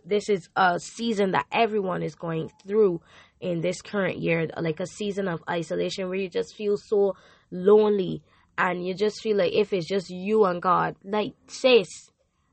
this 0.06 0.30
is 0.30 0.50
a 0.56 0.80
season 0.80 1.32
that 1.32 1.48
everyone 1.52 2.04
is 2.04 2.16
going 2.16 2.52
through 2.66 3.02
in 3.42 3.62
this 3.62 3.82
current 3.82 4.20
year, 4.20 4.48
like 4.58 4.80
a 4.80 4.86
season 4.86 5.28
of 5.28 5.44
isolation 5.50 6.08
where 6.08 6.18
you 6.18 6.30
just 6.30 6.56
feel 6.56 6.78
so 6.78 7.16
lonely 7.52 8.22
and 8.58 8.86
you 8.86 8.94
just 8.94 9.22
feel 9.22 9.38
like 9.38 9.54
if 9.54 9.74
it's 9.74 9.88
just 9.88 10.10
you 10.10 10.46
and 10.46 10.62
God, 10.62 10.96
like 11.04 11.34
sis, 11.48 11.88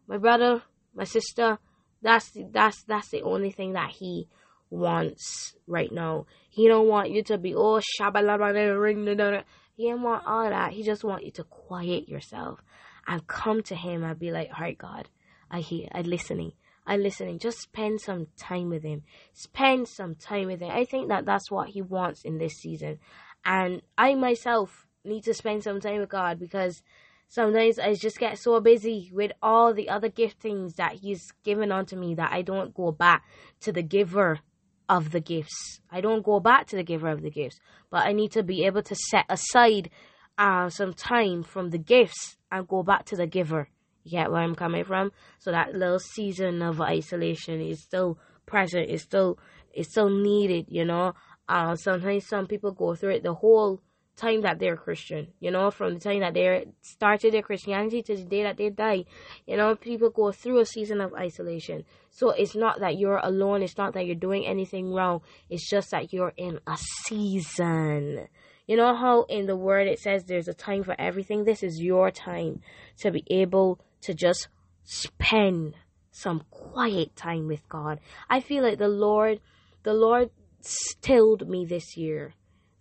my 0.06 0.16
brother, 0.16 0.62
my 0.94 1.04
sister, 1.04 1.58
that's 2.04 2.30
that's 2.52 2.82
that's 2.84 3.08
the 3.08 3.22
only 3.22 3.50
thing 3.50 3.72
that 3.72 3.90
he 3.90 4.28
wants 4.70 5.54
right 5.66 5.90
now. 5.90 6.26
He 6.50 6.68
don't 6.68 6.86
want 6.86 7.10
you 7.10 7.22
to 7.24 7.38
be 7.38 7.54
oh 7.54 7.80
shabba 7.80 8.22
la 8.22 8.36
bala 8.36 8.78
ring. 8.78 9.06
He 9.06 9.88
don't 9.88 10.02
want 10.02 10.26
all 10.26 10.48
that. 10.48 10.72
He 10.72 10.82
just 10.84 11.02
want 11.02 11.24
you 11.24 11.32
to 11.32 11.44
quiet 11.44 12.08
yourself 12.08 12.62
and 13.06 13.26
come 13.26 13.62
to 13.64 13.74
him 13.74 14.04
and 14.04 14.18
be 14.18 14.30
like, 14.30 14.50
all 14.54 14.60
right, 14.60 14.78
God, 14.78 15.08
I 15.50 15.60
hear, 15.60 15.88
I 15.92 16.02
listening. 16.02 16.52
I 16.86 16.96
listening. 16.96 17.38
Just 17.38 17.60
spend 17.60 18.00
some 18.00 18.28
time 18.36 18.68
with 18.68 18.82
him. 18.82 19.02
Spend 19.32 19.88
some 19.88 20.14
time 20.14 20.48
with 20.48 20.60
him. 20.60 20.70
I 20.70 20.84
think 20.84 21.08
that 21.08 21.24
that's 21.24 21.50
what 21.50 21.70
he 21.70 21.80
wants 21.80 22.22
in 22.22 22.38
this 22.38 22.54
season. 22.54 22.98
And 23.44 23.82
I 23.96 24.14
myself 24.14 24.86
need 25.04 25.24
to 25.24 25.34
spend 25.34 25.64
some 25.64 25.80
time 25.80 26.00
with 26.00 26.10
God 26.10 26.38
because 26.38 26.82
sometimes 27.28 27.78
I 27.78 27.94
just 27.94 28.18
get 28.18 28.38
so 28.38 28.60
busy 28.60 29.10
with 29.12 29.32
all 29.42 29.74
the 29.74 29.88
other 29.88 30.08
giftings 30.08 30.76
that 30.76 30.94
He's 30.94 31.22
given 31.44 31.72
unto 31.72 31.96
me 31.96 32.14
that 32.14 32.32
I 32.32 32.42
don't 32.42 32.74
go 32.74 32.92
back 32.92 33.24
to 33.60 33.72
the 33.72 33.82
giver 33.82 34.40
of 34.88 35.10
the 35.10 35.20
gifts. 35.20 35.80
I 35.90 36.00
don't 36.00 36.24
go 36.24 36.40
back 36.40 36.66
to 36.68 36.76
the 36.76 36.82
giver 36.82 37.08
of 37.08 37.22
the 37.22 37.30
gifts, 37.30 37.60
but 37.90 38.06
I 38.06 38.12
need 38.12 38.32
to 38.32 38.42
be 38.42 38.64
able 38.66 38.82
to 38.82 38.94
set 38.94 39.24
aside 39.28 39.90
uh, 40.36 40.68
some 40.68 40.92
time 40.94 41.42
from 41.42 41.70
the 41.70 41.78
gifts 41.78 42.36
and 42.50 42.68
go 42.68 42.82
back 42.82 43.04
to 43.06 43.16
the 43.16 43.26
giver. 43.26 43.68
You 44.04 44.12
get 44.12 44.30
where 44.30 44.42
I'm 44.42 44.54
coming 44.54 44.84
from? 44.84 45.12
So 45.38 45.50
that 45.50 45.74
little 45.74 45.98
season 45.98 46.60
of 46.60 46.80
isolation 46.80 47.60
is 47.60 47.82
still 47.82 48.18
present. 48.44 48.90
It's 48.90 49.02
still 49.02 49.38
it's 49.72 49.90
still 49.90 50.10
needed. 50.10 50.66
You 50.68 50.84
know. 50.84 51.14
Uh, 51.46 51.76
sometimes 51.76 52.26
some 52.26 52.46
people 52.46 52.72
go 52.72 52.94
through 52.94 53.10
it 53.10 53.22
the 53.22 53.34
whole 53.34 53.80
time 54.16 54.42
that 54.42 54.58
they're 54.58 54.76
Christian, 54.76 55.28
you 55.40 55.50
know, 55.50 55.70
from 55.70 55.94
the 55.94 56.00
time 56.00 56.20
that 56.20 56.34
they 56.34 56.66
started 56.82 57.34
their 57.34 57.42
Christianity 57.42 58.02
to 58.02 58.16
the 58.16 58.24
day 58.24 58.42
that 58.42 58.56
they 58.56 58.70
die, 58.70 59.04
you 59.46 59.56
know, 59.56 59.74
people 59.74 60.10
go 60.10 60.32
through 60.32 60.60
a 60.60 60.66
season 60.66 61.00
of 61.00 61.14
isolation. 61.14 61.84
So 62.10 62.30
it's 62.30 62.54
not 62.54 62.80
that 62.80 62.98
you're 62.98 63.20
alone, 63.22 63.62
it's 63.62 63.76
not 63.76 63.94
that 63.94 64.06
you're 64.06 64.14
doing 64.14 64.46
anything 64.46 64.92
wrong, 64.92 65.22
it's 65.50 65.68
just 65.68 65.90
that 65.90 66.12
you're 66.12 66.32
in 66.36 66.60
a 66.66 66.76
season. 66.76 68.28
You 68.66 68.76
know 68.76 68.96
how 68.96 69.24
in 69.24 69.46
the 69.46 69.56
word 69.56 69.88
it 69.88 69.98
says 69.98 70.24
there's 70.24 70.48
a 70.48 70.54
time 70.54 70.84
for 70.84 70.98
everything? 70.98 71.44
This 71.44 71.62
is 71.62 71.80
your 71.80 72.10
time 72.10 72.60
to 72.98 73.10
be 73.10 73.24
able 73.30 73.80
to 74.02 74.14
just 74.14 74.48
spend 74.84 75.74
some 76.10 76.44
quiet 76.50 77.16
time 77.16 77.48
with 77.48 77.68
God. 77.68 77.98
I 78.30 78.40
feel 78.40 78.62
like 78.62 78.78
the 78.78 78.88
Lord, 78.88 79.40
the 79.82 79.92
Lord 79.92 80.30
stilled 80.60 81.48
me 81.48 81.66
this 81.66 81.96
year 81.96 82.32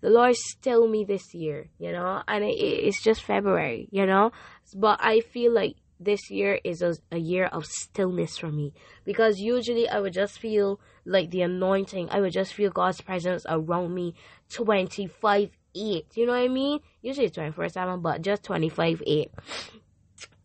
the 0.03 0.09
Lord 0.09 0.35
still 0.35 0.85
me 0.89 1.05
this 1.05 1.33
year, 1.33 1.69
you 1.79 1.93
know, 1.93 2.21
and 2.27 2.43
it, 2.43 2.57
it's 2.57 3.01
just 3.01 3.23
February, 3.23 3.87
you 3.89 4.05
know, 4.05 4.33
but 4.75 4.99
I 5.01 5.21
feel 5.21 5.53
like 5.53 5.77
this 5.97 6.29
year 6.29 6.59
is 6.65 6.81
a, 6.81 6.95
a 7.09 7.17
year 7.17 7.45
of 7.45 7.65
stillness 7.65 8.37
for 8.37 8.51
me. 8.51 8.73
Because 9.05 9.39
usually 9.39 9.87
I 9.87 10.01
would 10.01 10.11
just 10.11 10.37
feel 10.37 10.81
like 11.05 11.31
the 11.31 11.43
anointing, 11.43 12.09
I 12.11 12.19
would 12.19 12.33
just 12.33 12.53
feel 12.53 12.69
God's 12.69 12.99
presence 12.99 13.45
around 13.47 13.95
me 13.95 14.13
25 14.49 15.51
8, 15.75 16.05
you 16.15 16.25
know 16.25 16.33
what 16.33 16.41
I 16.41 16.49
mean? 16.49 16.81
Usually 17.01 17.27
it's 17.27 17.35
24 17.35 17.69
7, 17.69 18.01
but 18.01 18.21
just 18.21 18.43
25 18.43 19.01
8. 19.07 19.31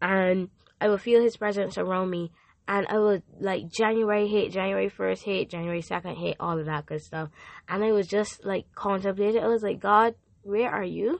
And 0.01 0.51
I 0.81 0.89
would 0.89 1.01
feel 1.01 1.21
His 1.21 1.37
presence 1.37 1.77
around 1.77 2.11
me 2.11 2.31
and 2.69 2.87
I 2.91 2.99
was 2.99 3.23
like 3.41 3.73
January 3.73 4.29
hit, 4.29 4.53
January 4.53 4.91
1st 4.91 5.23
hit, 5.25 5.51
January 5.51 5.81
2nd 5.81 6.19
hit, 6.19 6.37
all 6.39 6.59
of 6.59 6.67
that 6.67 6.85
good 6.85 7.01
stuff. 7.01 7.31
And 7.67 7.83
I 7.83 7.93
was 7.93 8.07
just 8.07 8.45
like 8.45 8.67
contemplating. 8.75 9.43
I 9.43 9.47
was 9.47 9.63
like, 9.63 9.81
God, 9.81 10.15
where 10.43 10.71
are 10.71 10.85
you? 10.85 11.19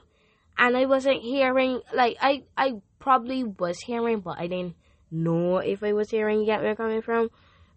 And 0.59 0.77
I 0.77 0.85
wasn't 0.85 1.23
hearing, 1.23 1.81
like, 1.93 2.17
I, 2.21 2.43
I 2.55 2.73
probably 2.99 3.43
was 3.43 3.79
hearing, 3.79 4.19
but 4.19 4.37
I 4.37 4.45
didn't 4.45 4.75
know 5.09 5.57
if 5.57 5.81
I 5.81 5.93
was 5.93 6.11
hearing. 6.11 6.41
You 6.41 6.45
get 6.45 6.61
where 6.61 6.69
I'm 6.69 6.75
coming 6.75 7.01
from? 7.01 7.29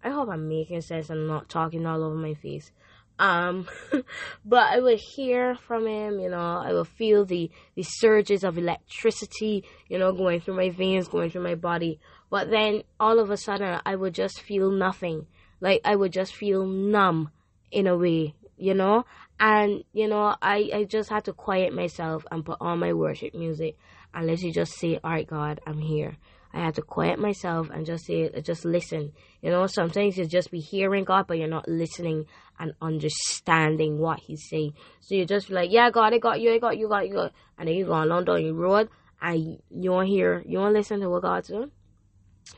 I 0.04 0.10
hope 0.10 0.28
I'm 0.28 0.48
making 0.48 0.82
sense 0.82 1.08
and 1.08 1.26
not 1.26 1.48
talking 1.48 1.86
all 1.86 2.04
over 2.04 2.16
my 2.16 2.34
face. 2.34 2.70
Um, 3.18 3.68
but 4.44 4.66
I 4.66 4.80
would 4.80 5.00
hear 5.14 5.54
from 5.54 5.86
him, 5.86 6.18
you 6.18 6.28
know, 6.28 6.60
I 6.62 6.72
would 6.74 6.88
feel 6.88 7.24
the, 7.24 7.50
the 7.74 7.84
surges 7.84 8.44
of 8.44 8.58
electricity, 8.58 9.64
you 9.88 9.98
know, 9.98 10.12
going 10.12 10.40
through 10.40 10.56
my 10.56 10.70
veins, 10.70 11.08
going 11.08 11.30
through 11.30 11.44
my 11.44 11.54
body. 11.54 12.00
But 12.32 12.48
then 12.48 12.84
all 12.98 13.18
of 13.18 13.30
a 13.30 13.36
sudden, 13.36 13.78
I 13.84 13.94
would 13.94 14.14
just 14.14 14.40
feel 14.40 14.70
nothing. 14.70 15.26
Like 15.60 15.82
I 15.84 15.94
would 15.94 16.14
just 16.14 16.34
feel 16.34 16.64
numb 16.64 17.30
in 17.70 17.86
a 17.86 17.94
way, 17.94 18.34
you 18.56 18.72
know? 18.72 19.04
And, 19.38 19.84
you 19.92 20.08
know, 20.08 20.34
I, 20.40 20.70
I 20.72 20.84
just 20.84 21.10
had 21.10 21.26
to 21.26 21.34
quiet 21.34 21.74
myself 21.74 22.24
and 22.30 22.42
put 22.42 22.56
on 22.58 22.78
my 22.78 22.94
worship 22.94 23.34
music 23.34 23.76
and 24.14 24.30
you 24.40 24.50
just 24.50 24.78
say, 24.78 24.98
all 25.04 25.10
right, 25.10 25.26
God, 25.26 25.60
I'm 25.66 25.78
here. 25.78 26.16
I 26.54 26.60
had 26.60 26.76
to 26.76 26.82
quiet 26.82 27.18
myself 27.18 27.68
and 27.68 27.84
just 27.84 28.06
say, 28.06 28.30
just 28.40 28.64
listen. 28.64 29.12
You 29.42 29.50
know, 29.50 29.66
sometimes 29.66 30.16
you 30.16 30.24
just 30.24 30.50
be 30.50 30.60
hearing 30.60 31.04
God, 31.04 31.26
but 31.26 31.36
you're 31.36 31.48
not 31.48 31.68
listening 31.68 32.24
and 32.58 32.72
understanding 32.80 33.98
what 33.98 34.20
He's 34.20 34.48
saying. 34.48 34.72
So 35.02 35.16
you're 35.16 35.26
just 35.26 35.50
like, 35.50 35.70
yeah, 35.70 35.90
God, 35.90 36.14
I 36.14 36.18
got 36.18 36.40
you, 36.40 36.54
I 36.54 36.58
got 36.58 36.78
you, 36.78 36.88
got 36.88 37.06
you. 37.06 37.28
And 37.58 37.68
then 37.68 37.74
you 37.74 37.84
go 37.84 38.02
along 38.02 38.24
down 38.24 38.42
your 38.42 38.54
road 38.54 38.88
and 39.20 39.58
you 39.70 39.90
don't 39.90 40.06
hear, 40.06 40.42
you 40.46 40.56
don't 40.60 40.72
listen 40.72 41.00
to 41.00 41.10
what 41.10 41.20
God's 41.20 41.48
doing. 41.48 41.70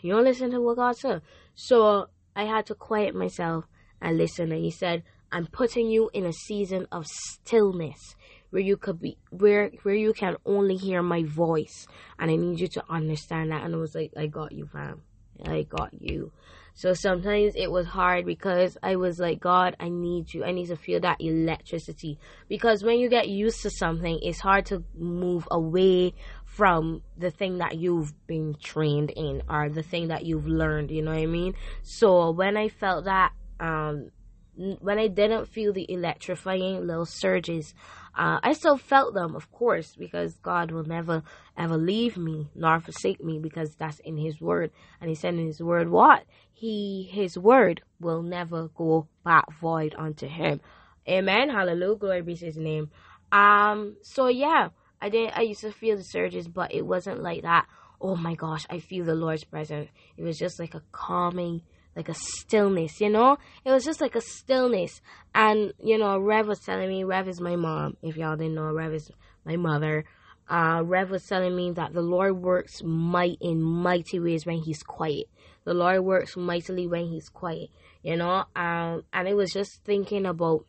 You 0.00 0.12
don't 0.12 0.24
listen 0.24 0.50
to 0.50 0.60
what 0.60 0.76
God 0.76 0.96
said. 0.96 1.22
So 1.54 2.08
I 2.36 2.44
had 2.44 2.66
to 2.66 2.74
quiet 2.74 3.14
myself 3.14 3.64
and 4.00 4.18
listen. 4.18 4.52
And 4.52 4.62
He 4.64 4.70
said, 4.70 5.02
I'm 5.32 5.46
putting 5.46 5.88
you 5.88 6.10
in 6.12 6.26
a 6.26 6.32
season 6.32 6.86
of 6.92 7.06
stillness 7.06 8.14
where 8.54 8.62
you 8.62 8.76
could 8.76 9.00
be 9.00 9.18
where 9.30 9.72
where 9.82 9.96
you 9.96 10.12
can 10.12 10.36
only 10.46 10.76
hear 10.76 11.02
my 11.02 11.24
voice 11.24 11.88
and 12.20 12.30
I 12.30 12.36
need 12.36 12.60
you 12.60 12.68
to 12.68 12.84
understand 12.88 13.50
that 13.50 13.64
and 13.64 13.74
I 13.74 13.78
was 13.78 13.96
like 13.96 14.12
I 14.16 14.26
got 14.26 14.52
you 14.52 14.66
fam 14.66 15.02
I 15.44 15.64
got 15.64 15.92
you 16.00 16.30
so 16.74 16.94
sometimes 16.94 17.54
it 17.56 17.68
was 17.68 17.84
hard 17.84 18.26
because 18.26 18.78
I 18.80 18.94
was 18.94 19.18
like 19.18 19.40
God 19.40 19.74
I 19.80 19.88
need 19.88 20.32
you 20.32 20.44
I 20.44 20.52
need 20.52 20.68
to 20.68 20.76
feel 20.76 21.00
that 21.00 21.20
electricity 21.20 22.20
because 22.48 22.84
when 22.84 23.00
you 23.00 23.08
get 23.08 23.28
used 23.28 23.60
to 23.62 23.70
something 23.70 24.20
it's 24.22 24.38
hard 24.38 24.66
to 24.66 24.84
move 24.96 25.48
away 25.50 26.14
from 26.54 27.02
the 27.18 27.32
thing 27.32 27.58
that 27.58 27.76
you've 27.76 28.14
been 28.28 28.54
trained 28.62 29.10
in 29.10 29.42
or 29.48 29.68
the 29.68 29.82
thing 29.82 30.08
that 30.08 30.24
you've 30.24 30.46
learned, 30.46 30.88
you 30.90 31.02
know 31.02 31.10
what 31.10 31.20
I 31.20 31.26
mean? 31.26 31.54
So 31.82 32.30
when 32.30 32.56
I 32.56 32.68
felt 32.68 33.06
that, 33.06 33.32
um, 33.58 34.10
when 34.56 35.00
I 35.00 35.08
didn't 35.08 35.48
feel 35.48 35.72
the 35.72 35.90
electrifying 35.90 36.86
little 36.86 37.06
surges, 37.06 37.74
uh, 38.16 38.38
I 38.40 38.52
still 38.52 38.76
felt 38.76 39.14
them, 39.14 39.34
of 39.34 39.50
course, 39.50 39.96
because 39.96 40.38
God 40.38 40.70
will 40.70 40.84
never 40.84 41.24
ever 41.56 41.76
leave 41.76 42.16
me 42.16 42.50
nor 42.54 42.78
forsake 42.78 43.22
me 43.24 43.40
because 43.40 43.74
that's 43.74 43.98
in 44.00 44.16
His 44.16 44.40
Word. 44.40 44.70
And 45.00 45.08
He 45.08 45.16
said 45.16 45.34
in 45.34 45.46
His 45.46 45.60
Word, 45.60 45.90
what? 45.90 46.22
He, 46.52 47.10
His 47.10 47.36
Word 47.36 47.82
will 47.98 48.22
never 48.22 48.68
go 48.68 49.08
back 49.24 49.52
void 49.60 49.96
unto 49.98 50.28
Him. 50.28 50.60
Amen. 51.08 51.50
Hallelujah. 51.50 51.96
Glory 51.96 52.22
be 52.22 52.36
to 52.36 52.46
His 52.46 52.56
name. 52.56 52.90
Um, 53.32 53.96
so 54.02 54.28
yeah 54.28 54.68
I 55.04 55.10
didn't 55.10 55.36
I 55.36 55.42
used 55.42 55.60
to 55.60 55.70
feel 55.70 55.98
the 55.98 56.02
surges, 56.02 56.48
but 56.48 56.72
it 56.72 56.86
wasn't 56.86 57.22
like 57.22 57.42
that. 57.42 57.66
Oh 58.00 58.16
my 58.16 58.34
gosh, 58.34 58.64
I 58.70 58.78
feel 58.78 59.04
the 59.04 59.14
Lord's 59.14 59.44
presence. 59.44 59.90
It 60.16 60.24
was 60.24 60.38
just 60.38 60.58
like 60.58 60.74
a 60.74 60.82
calming, 60.92 61.60
like 61.94 62.08
a 62.08 62.14
stillness, 62.14 63.02
you 63.02 63.10
know? 63.10 63.36
It 63.66 63.70
was 63.70 63.84
just 63.84 64.00
like 64.00 64.14
a 64.14 64.22
stillness. 64.22 65.02
And, 65.34 65.74
you 65.78 65.98
know, 65.98 66.18
Rev 66.18 66.46
was 66.46 66.60
telling 66.60 66.88
me, 66.88 67.04
Rev 67.04 67.28
is 67.28 67.38
my 67.38 67.54
mom. 67.54 67.98
If 68.00 68.16
y'all 68.16 68.34
didn't 68.36 68.54
know, 68.54 68.72
Rev 68.72 68.94
is 68.94 69.10
my 69.44 69.56
mother. 69.56 70.06
Uh, 70.48 70.80
Rev 70.82 71.10
was 71.10 71.26
telling 71.26 71.54
me 71.54 71.72
that 71.72 71.92
the 71.92 72.00
Lord 72.00 72.40
works 72.40 72.82
might 72.82 73.36
in 73.42 73.60
mighty 73.60 74.18
ways 74.20 74.46
when 74.46 74.62
He's 74.62 74.82
quiet. 74.82 75.26
The 75.64 75.74
Lord 75.74 76.00
works 76.02 76.34
mightily 76.34 76.86
when 76.86 77.08
He's 77.08 77.28
quiet, 77.28 77.68
you 78.02 78.16
know. 78.16 78.44
Um, 78.56 79.04
and 79.12 79.28
I 79.28 79.34
was 79.34 79.52
just 79.52 79.84
thinking 79.84 80.24
about 80.24 80.64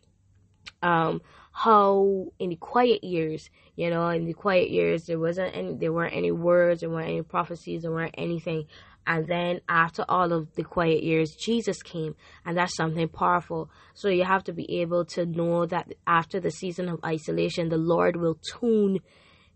um 0.82 1.22
how 1.58 2.34
in 2.38 2.50
the 2.50 2.58
quiet 2.58 3.02
years, 3.02 3.50
you 3.78 3.90
know, 3.90 4.10
in 4.10 4.26
the 4.26 4.34
quiet 4.34 4.70
years 4.70 5.06
there 5.06 5.18
wasn't 5.18 5.56
any 5.56 5.74
there 5.76 5.94
weren't 5.94 6.14
any 6.14 6.30
words, 6.30 6.82
there 6.82 6.90
weren't 6.90 7.08
any 7.08 7.22
prophecies, 7.22 7.84
there 7.84 7.94
weren't 7.94 8.14
anything. 8.18 8.66
And 9.08 9.26
then 9.26 9.62
after 9.70 10.04
all 10.10 10.34
of 10.34 10.54
the 10.56 10.66
quiet 10.66 11.02
years, 11.02 11.34
Jesus 11.34 11.82
came, 11.82 12.16
and 12.46 12.58
that's 12.58 12.76
something 12.76 13.08
powerful. 13.08 13.70
So 13.94 14.10
you 14.10 14.26
have 14.26 14.44
to 14.46 14.52
be 14.52 14.82
able 14.82 15.06
to 15.06 15.26
know 15.26 15.66
that 15.68 15.94
after 16.06 16.42
the 16.42 16.52
season 16.52 16.90
of 16.90 17.00
isolation, 17.06 17.70
the 17.70 17.78
Lord 17.78 18.18
will 18.18 18.38
tune, 18.60 19.00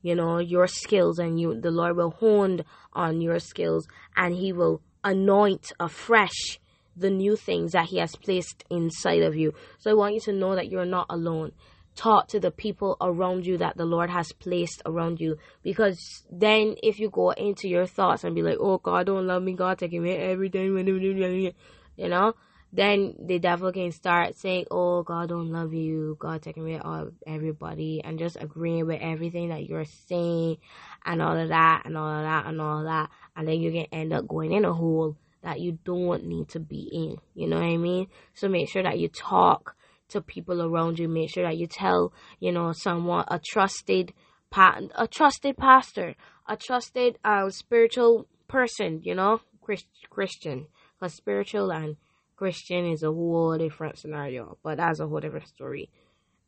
you 0.01 0.15
know, 0.15 0.37
your 0.37 0.67
skills, 0.67 1.19
and 1.19 1.37
you, 1.37 1.59
the 1.59 1.71
Lord 1.71 1.97
will 1.97 2.11
hone 2.11 2.63
on 2.93 3.19
your 3.19 3.39
skills, 3.39 3.89
and 4.15 4.35
He 4.35 4.53
will 4.53 4.81
anoint 5.03 5.73
afresh 5.81 6.61
the 6.95 7.09
new 7.09 7.35
things 7.35 7.73
that 7.73 7.87
He 7.87 7.97
has 7.97 8.15
placed 8.15 8.63
inside 8.69 9.23
of 9.23 9.35
you. 9.35 9.53
So 9.79 9.91
I 9.91 9.95
want 9.95 10.13
you 10.13 10.21
to 10.21 10.33
know 10.33 10.55
that 10.55 10.69
you're 10.69 10.85
not 10.85 11.07
alone 11.09 11.51
talk 11.99 12.29
to 12.29 12.39
the 12.39 12.49
people 12.49 12.95
around 13.01 13.45
you 13.45 13.57
that 13.57 13.75
the 13.75 13.83
Lord 13.83 14.09
has 14.09 14.31
placed 14.31 14.81
around 14.85 15.19
you. 15.19 15.37
Because 15.63 16.23
then 16.31 16.75
if 16.81 16.97
you 16.97 17.09
go 17.09 17.31
into 17.31 17.67
your 17.67 17.85
thoughts 17.85 18.23
and 18.23 18.33
be 18.33 18.41
like, 18.41 18.57
oh, 18.59 18.77
God 18.77 19.07
don't 19.07 19.27
love 19.27 19.43
me, 19.43 19.53
God 19.53 19.77
taking 19.77 20.01
me 20.03 20.11
everything, 20.15 20.77
you 21.97 22.07
know, 22.07 22.35
then 22.71 23.15
the 23.19 23.39
devil 23.39 23.73
can 23.73 23.91
start 23.91 24.37
saying, 24.37 24.65
oh, 24.71 25.03
God 25.03 25.27
don't 25.27 25.51
love 25.51 25.73
you, 25.73 26.15
God 26.19 26.41
taking 26.41 26.63
me 26.63 26.77
all 26.77 27.09
everybody, 27.27 28.01
and 28.01 28.17
just 28.17 28.37
agreeing 28.39 28.87
with 28.87 29.01
everything 29.01 29.49
that 29.49 29.67
you're 29.67 29.85
saying 30.07 30.57
and 31.05 31.21
all 31.21 31.37
of 31.37 31.49
that 31.49 31.81
and 31.83 31.97
all 31.97 32.17
of 32.17 32.23
that 32.23 32.45
and 32.45 32.61
all 32.61 32.79
of 32.79 32.85
that. 32.85 33.09
And 33.35 33.45
then 33.45 33.59
you 33.59 33.71
can 33.71 33.87
end 33.91 34.13
up 34.13 34.25
going 34.25 34.53
in 34.53 34.63
a 34.63 34.73
hole 34.73 35.17
that 35.43 35.59
you 35.59 35.79
don't 35.83 36.25
need 36.25 36.47
to 36.49 36.61
be 36.61 36.89
in. 36.93 37.17
You 37.33 37.47
know 37.47 37.57
what 37.57 37.65
I 37.65 37.75
mean? 37.75 38.07
So 38.35 38.47
make 38.47 38.69
sure 38.69 38.83
that 38.83 38.99
you 38.99 39.09
talk 39.09 39.75
to 40.09 40.21
people 40.21 40.61
around 40.61 40.99
you. 40.99 41.07
Make 41.07 41.31
sure 41.31 41.43
that 41.43 41.57
you 41.57 41.67
tell, 41.67 42.13
you 42.39 42.51
know, 42.51 42.71
someone, 42.73 43.25
a 43.27 43.39
trusted, 43.39 44.13
a 44.55 45.07
trusted 45.09 45.57
pastor, 45.57 46.15
a 46.47 46.57
trusted 46.57 47.17
uh, 47.23 47.49
spiritual 47.49 48.27
person, 48.47 49.01
you 49.03 49.15
know, 49.15 49.41
Christ- 49.61 49.87
Christian. 50.09 50.67
Because 50.99 51.13
spiritual 51.13 51.71
and 51.71 51.95
Christian 52.35 52.85
is 52.85 53.03
a 53.03 53.11
whole 53.11 53.57
different 53.57 53.97
scenario, 53.97 54.57
but 54.63 54.77
that's 54.77 54.99
a 54.99 55.07
whole 55.07 55.19
different 55.19 55.47
story. 55.47 55.89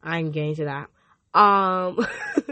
I'm 0.03 0.31
getting 0.31 0.55
to 0.55 0.65
that. 0.65 1.39
Um, 1.39 2.05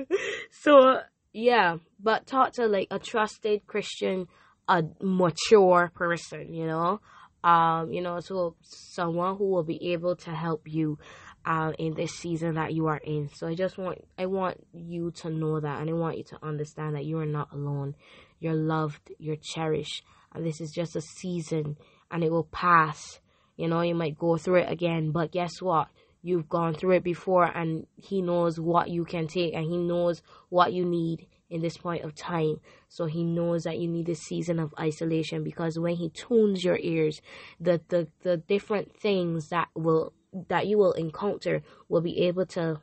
so 0.51 1.01
yeah, 1.33 1.77
but 1.99 2.25
talk 2.27 2.53
to 2.53 2.67
like 2.67 2.87
a 2.91 2.99
trusted 2.99 3.65
Christian, 3.67 4.27
a 4.67 4.83
mature 5.01 5.91
person, 5.93 6.53
you 6.53 6.65
know, 6.67 7.01
um, 7.43 7.91
you 7.91 8.01
know, 8.01 8.19
so 8.19 8.55
someone 8.61 9.37
who 9.37 9.49
will 9.49 9.63
be 9.63 9.93
able 9.93 10.15
to 10.17 10.31
help 10.31 10.63
you 10.65 10.97
um, 11.45 11.73
in 11.79 11.93
this 11.93 12.11
season 12.13 12.55
that 12.55 12.73
you 12.73 12.87
are 12.87 12.97
in. 12.97 13.29
So 13.33 13.47
I 13.47 13.55
just 13.55 13.77
want 13.77 14.03
I 14.17 14.25
want 14.25 14.65
you 14.73 15.11
to 15.17 15.29
know 15.29 15.59
that, 15.59 15.81
and 15.81 15.89
I 15.89 15.93
want 15.93 16.17
you 16.17 16.23
to 16.25 16.39
understand 16.43 16.95
that 16.95 17.05
you 17.05 17.19
are 17.19 17.25
not 17.25 17.51
alone. 17.53 17.95
You're 18.39 18.53
loved. 18.53 19.11
You're 19.17 19.37
cherished, 19.41 20.03
and 20.33 20.45
this 20.45 20.61
is 20.61 20.71
just 20.71 20.95
a 20.95 21.01
season, 21.01 21.77
and 22.11 22.23
it 22.23 22.31
will 22.31 22.45
pass. 22.45 23.19
You 23.55 23.67
know, 23.67 23.81
you 23.81 23.95
might 23.95 24.17
go 24.17 24.37
through 24.37 24.61
it 24.61 24.71
again, 24.71 25.11
but 25.11 25.31
guess 25.31 25.61
what? 25.61 25.89
You've 26.21 26.49
gone 26.49 26.73
through 26.73 26.97
it 26.97 27.03
before, 27.03 27.45
and 27.45 27.87
He 27.95 28.21
knows 28.21 28.59
what 28.59 28.89
you 28.89 29.05
can 29.05 29.27
take, 29.27 29.53
and 29.53 29.65
He 29.65 29.77
knows 29.77 30.21
what 30.49 30.73
you 30.73 30.85
need 30.85 31.27
in 31.49 31.61
this 31.61 31.77
point 31.77 32.03
of 32.03 32.15
time. 32.15 32.59
So 32.87 33.05
he 33.05 33.23
knows 33.23 33.63
that 33.63 33.79
you 33.79 33.87
need 33.87 34.09
a 34.09 34.15
season 34.15 34.59
of 34.59 34.73
isolation 34.79 35.43
because 35.43 35.79
when 35.79 35.95
he 35.95 36.09
tunes 36.09 36.63
your 36.63 36.77
ears, 36.77 37.21
the, 37.59 37.81
the, 37.89 38.07
the 38.21 38.37
different 38.37 38.95
things 38.95 39.49
that 39.49 39.67
will 39.75 40.13
that 40.47 40.67
you 40.67 40.77
will 40.77 40.91
encounter 40.91 41.63
will 41.87 42.01
be 42.01 42.27
able 42.27 42.45
to 42.45 42.79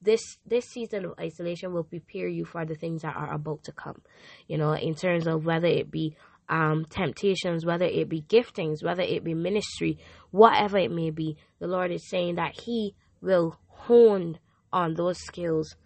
this 0.00 0.38
this 0.46 0.64
season 0.64 1.04
of 1.04 1.14
isolation 1.20 1.72
will 1.72 1.84
prepare 1.84 2.26
you 2.26 2.44
for 2.44 2.64
the 2.64 2.74
things 2.74 3.02
that 3.02 3.14
are 3.14 3.32
about 3.32 3.62
to 3.64 3.72
come. 3.72 4.00
You 4.46 4.58
know, 4.58 4.72
in 4.72 4.94
terms 4.94 5.26
of 5.26 5.44
whether 5.44 5.66
it 5.66 5.90
be 5.90 6.16
um, 6.48 6.86
temptations, 6.88 7.64
whether 7.64 7.84
it 7.84 8.08
be 8.08 8.22
giftings, 8.22 8.82
whether 8.82 9.02
it 9.02 9.22
be 9.22 9.34
ministry, 9.34 9.98
whatever 10.30 10.78
it 10.78 10.90
may 10.90 11.10
be, 11.10 11.36
the 11.58 11.66
Lord 11.66 11.92
is 11.92 12.08
saying 12.08 12.36
that 12.36 12.58
He 12.58 12.94
will 13.20 13.58
hone 13.68 14.38
on 14.72 14.94
those 14.94 15.18
skills 15.18 15.76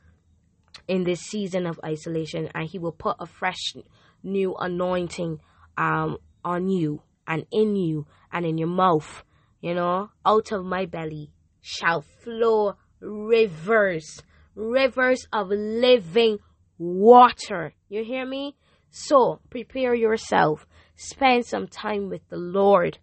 in 0.88 1.04
this 1.04 1.20
season 1.20 1.66
of 1.66 1.80
isolation, 1.84 2.48
and 2.54 2.68
He 2.68 2.78
will 2.78 2.92
put 2.92 3.16
a 3.18 3.26
fresh, 3.26 3.74
new 4.22 4.54
anointing 4.56 5.40
um, 5.76 6.18
on 6.44 6.68
you 6.68 7.02
and 7.26 7.46
in 7.50 7.76
you 7.76 8.06
and 8.32 8.44
in 8.46 8.58
your 8.58 8.68
mouth 8.68 9.24
you 9.62 9.74
know, 9.74 10.10
out 10.26 10.52
of 10.52 10.64
my 10.64 10.84
belly 10.84 11.30
shall 11.62 12.02
flow 12.02 12.74
rivers, 13.00 14.20
rivers 14.56 15.26
of 15.32 15.48
living 15.48 16.38
water. 16.78 17.72
You 17.88 18.04
hear 18.04 18.26
me? 18.26 18.56
So 18.90 19.40
prepare 19.48 19.94
yourself. 19.94 20.66
Spend 20.96 21.46
some 21.46 21.68
time 21.68 22.10
with 22.10 22.28
the 22.28 22.36
Lord. 22.36 22.98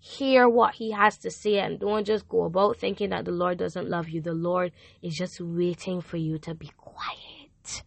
Hear 0.00 0.48
what 0.48 0.74
He 0.74 0.92
has 0.92 1.18
to 1.18 1.30
say 1.30 1.58
and 1.58 1.78
don't 1.78 2.06
just 2.06 2.28
go 2.28 2.44
about 2.44 2.78
thinking 2.78 3.10
that 3.10 3.26
the 3.26 3.32
Lord 3.32 3.58
doesn't 3.58 3.88
love 3.88 4.08
you. 4.08 4.20
The 4.20 4.32
Lord 4.32 4.72
is 5.02 5.14
just 5.14 5.40
waiting 5.40 6.00
for 6.00 6.16
you 6.16 6.38
to 6.38 6.54
be 6.54 6.70
quiet. 6.76 7.82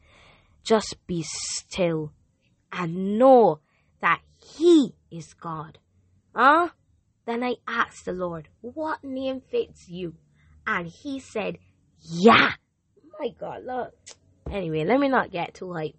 Just 0.63 0.96
be 1.08 1.24
still 1.24 2.13
and 2.72 3.17
know 3.17 3.60
that 4.00 4.22
He 4.38 4.96
is 5.12 5.34
God. 5.34 5.79
Huh? 6.36 6.70
Then 7.25 7.43
I 7.43 7.55
asked 7.67 8.05
the 8.05 8.13
Lord, 8.13 8.50
What 8.62 9.03
name 9.03 9.41
fits 9.41 9.89
you? 9.89 10.15
And 10.67 10.88
he 10.88 11.20
said, 11.20 11.58
Yeah. 12.00 12.51
My 13.20 13.29
God, 13.29 13.65
look. 13.65 13.93
Anyway, 14.51 14.84
let 14.84 15.00
me 15.00 15.08
not 15.08 15.32
get 15.32 15.53
too 15.53 15.74
hype 15.74 15.96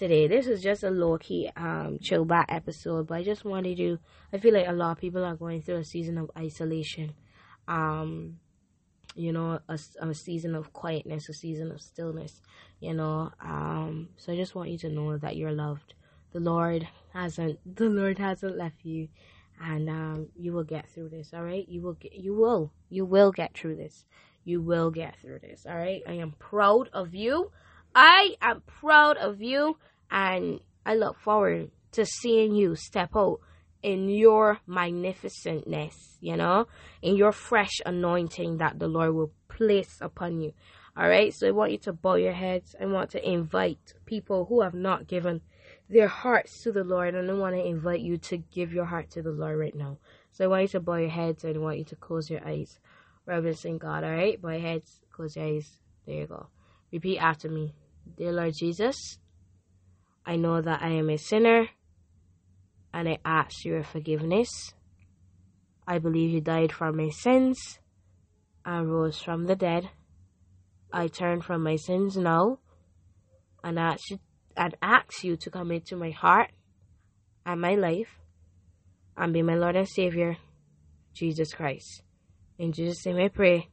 today. 0.00 0.26
This 0.26 0.46
is 0.46 0.62
just 0.62 0.82
a 0.82 0.90
low 0.90 1.18
key, 1.18 1.50
um, 1.56 1.98
chill 2.00 2.24
back 2.24 2.46
episode, 2.48 3.06
but 3.06 3.18
I 3.18 3.22
just 3.22 3.44
wanted 3.44 3.76
to. 3.76 3.98
I 4.32 4.38
feel 4.38 4.54
like 4.54 4.66
a 4.66 4.72
lot 4.72 4.92
of 4.92 4.98
people 4.98 5.22
are 5.22 5.36
going 5.36 5.60
through 5.60 5.76
a 5.76 5.84
season 5.84 6.16
of 6.16 6.30
isolation. 6.38 7.12
Um, 7.68 8.38
you 9.14 9.30
know, 9.30 9.58
a, 9.68 9.78
a 10.00 10.14
season 10.14 10.54
of 10.54 10.72
quietness, 10.72 11.28
a 11.28 11.34
season 11.34 11.70
of 11.70 11.82
stillness, 11.82 12.40
you 12.80 12.94
know. 12.94 13.30
Um, 13.42 14.08
so 14.16 14.32
I 14.32 14.36
just 14.36 14.54
want 14.54 14.70
you 14.70 14.78
to 14.78 14.88
know 14.88 15.18
that 15.18 15.36
you're 15.36 15.52
loved. 15.52 15.92
The 16.32 16.40
Lord 16.40 16.88
hasn't, 17.12 17.58
the 17.76 17.90
Lord 17.90 18.18
hasn't 18.18 18.56
left 18.56 18.82
you 18.82 19.08
and 19.62 19.90
um, 19.90 20.28
you 20.34 20.54
will 20.54 20.64
get 20.64 20.88
through 20.88 21.10
this. 21.10 21.34
All 21.34 21.44
right, 21.44 21.68
you 21.68 21.82
will 21.82 21.92
get, 21.92 22.14
you 22.14 22.32
will, 22.32 22.72
you 22.88 23.04
will 23.04 23.32
get 23.32 23.54
through 23.54 23.76
this. 23.76 24.06
You 24.44 24.62
will 24.62 24.90
get 24.90 25.20
through 25.20 25.40
this. 25.40 25.66
All 25.68 25.76
right, 25.76 26.00
I 26.08 26.12
am 26.12 26.32
proud 26.38 26.88
of 26.94 27.14
you. 27.14 27.50
I 27.94 28.36
am 28.40 28.62
proud 28.66 29.16
of 29.16 29.42
you, 29.42 29.76
and 30.10 30.60
I 30.86 30.94
look 30.94 31.18
forward 31.18 31.70
to 31.92 32.06
seeing 32.06 32.54
you 32.54 32.76
step 32.76 33.10
out 33.16 33.40
in 33.82 34.08
your 34.08 34.58
magnificentness. 34.68 35.94
You 36.20 36.36
know, 36.36 36.66
in 37.02 37.16
your 37.16 37.32
fresh 37.32 37.80
anointing 37.84 38.58
that 38.58 38.78
the 38.78 38.88
Lord 38.88 39.14
will 39.14 39.32
place 39.48 39.98
upon 40.00 40.40
you. 40.40 40.52
All 40.96 41.08
right, 41.08 41.32
so 41.32 41.48
I 41.48 41.52
want 41.52 41.72
you 41.72 41.78
to 41.78 41.92
bow 41.92 42.16
your 42.16 42.32
heads. 42.32 42.74
I 42.80 42.86
want 42.86 43.10
to 43.10 43.28
invite 43.28 43.94
people 44.06 44.44
who 44.46 44.62
have 44.62 44.74
not 44.74 45.06
given 45.06 45.40
their 45.88 46.08
hearts 46.08 46.62
to 46.62 46.72
the 46.72 46.84
Lord, 46.84 47.14
and 47.14 47.30
I 47.30 47.34
want 47.34 47.54
to 47.54 47.64
invite 47.64 48.00
you 48.00 48.16
to 48.18 48.36
give 48.36 48.72
your 48.72 48.84
heart 48.84 49.10
to 49.12 49.22
the 49.22 49.32
Lord 49.32 49.58
right 49.58 49.74
now. 49.74 49.98
So 50.32 50.44
I 50.44 50.48
want 50.48 50.62
you 50.62 50.68
to 50.68 50.80
bow 50.80 50.96
your 50.96 51.08
heads 51.10 51.44
and 51.44 51.56
I 51.56 51.58
want 51.58 51.78
you 51.78 51.84
to 51.84 51.96
close 51.96 52.30
your 52.30 52.46
eyes. 52.46 52.78
Reverencing 53.26 53.78
God, 53.78 54.04
alright? 54.04 54.40
Bow 54.40 54.50
your 54.50 54.60
heads, 54.60 55.00
close 55.10 55.36
your 55.36 55.46
eyes. 55.46 55.80
There 56.06 56.16
you 56.16 56.26
go. 56.26 56.46
Repeat 56.92 57.18
after 57.18 57.48
me. 57.48 57.74
Dear 58.16 58.32
Lord 58.32 58.54
Jesus, 58.58 59.18
I 60.26 60.36
know 60.36 60.60
that 60.60 60.82
I 60.82 60.90
am 60.90 61.10
a 61.10 61.16
sinner 61.16 61.68
and 62.92 63.08
I 63.08 63.18
ask 63.24 63.64
your 63.64 63.82
forgiveness. 63.82 64.72
I 65.86 65.98
believe 65.98 66.30
you 66.30 66.40
died 66.40 66.72
for 66.72 66.92
my 66.92 67.08
sins 67.10 67.78
and 68.64 68.90
rose 68.90 69.18
from 69.20 69.46
the 69.46 69.56
dead. 69.56 69.90
I 70.92 71.08
turn 71.08 71.40
from 71.40 71.62
my 71.62 71.76
sins 71.76 72.16
now 72.16 72.58
and 73.62 73.78
ask 73.78 74.10
you 74.10 74.18
I'd 74.56 74.76
ask 74.82 75.24
you 75.24 75.36
to 75.36 75.50
come 75.50 75.70
into 75.70 75.96
my 75.96 76.10
heart 76.10 76.50
and 77.46 77.60
my 77.60 77.76
life 77.76 78.18
and 79.16 79.32
be 79.32 79.42
my 79.42 79.54
Lord 79.54 79.76
and 79.76 79.88
Savior, 79.88 80.36
Jesus 81.14 81.54
Christ. 81.54 82.02
In 82.58 82.72
Jesus' 82.72 83.06
name 83.06 83.16
I 83.16 83.28
pray. 83.28 83.68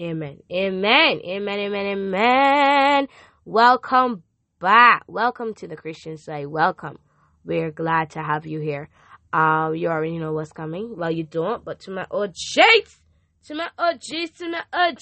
Amen. 0.00 0.38
Amen. 0.50 1.20
Amen. 1.24 1.58
Amen. 1.58 1.86
Amen. 1.86 3.08
Welcome 3.44 4.22
back. 4.60 5.04
Welcome 5.06 5.54
to 5.54 5.68
the 5.68 5.76
Christian 5.76 6.16
side. 6.16 6.46
Welcome. 6.46 6.98
We're 7.44 7.70
glad 7.70 8.10
to 8.10 8.22
have 8.22 8.46
you 8.46 8.60
here. 8.60 8.88
Um, 9.32 9.74
you 9.74 9.88
already 9.88 10.18
know 10.18 10.32
what's 10.32 10.52
coming. 10.52 10.94
Well, 10.96 11.10
you 11.10 11.24
don't, 11.24 11.64
but 11.64 11.80
to 11.80 11.90
my 11.90 12.06
OGs, 12.10 13.00
to 13.46 13.54
my 13.54 13.68
OGs, 13.78 14.30
to 14.38 14.48
my 14.50 14.62
OGs. 14.72 15.00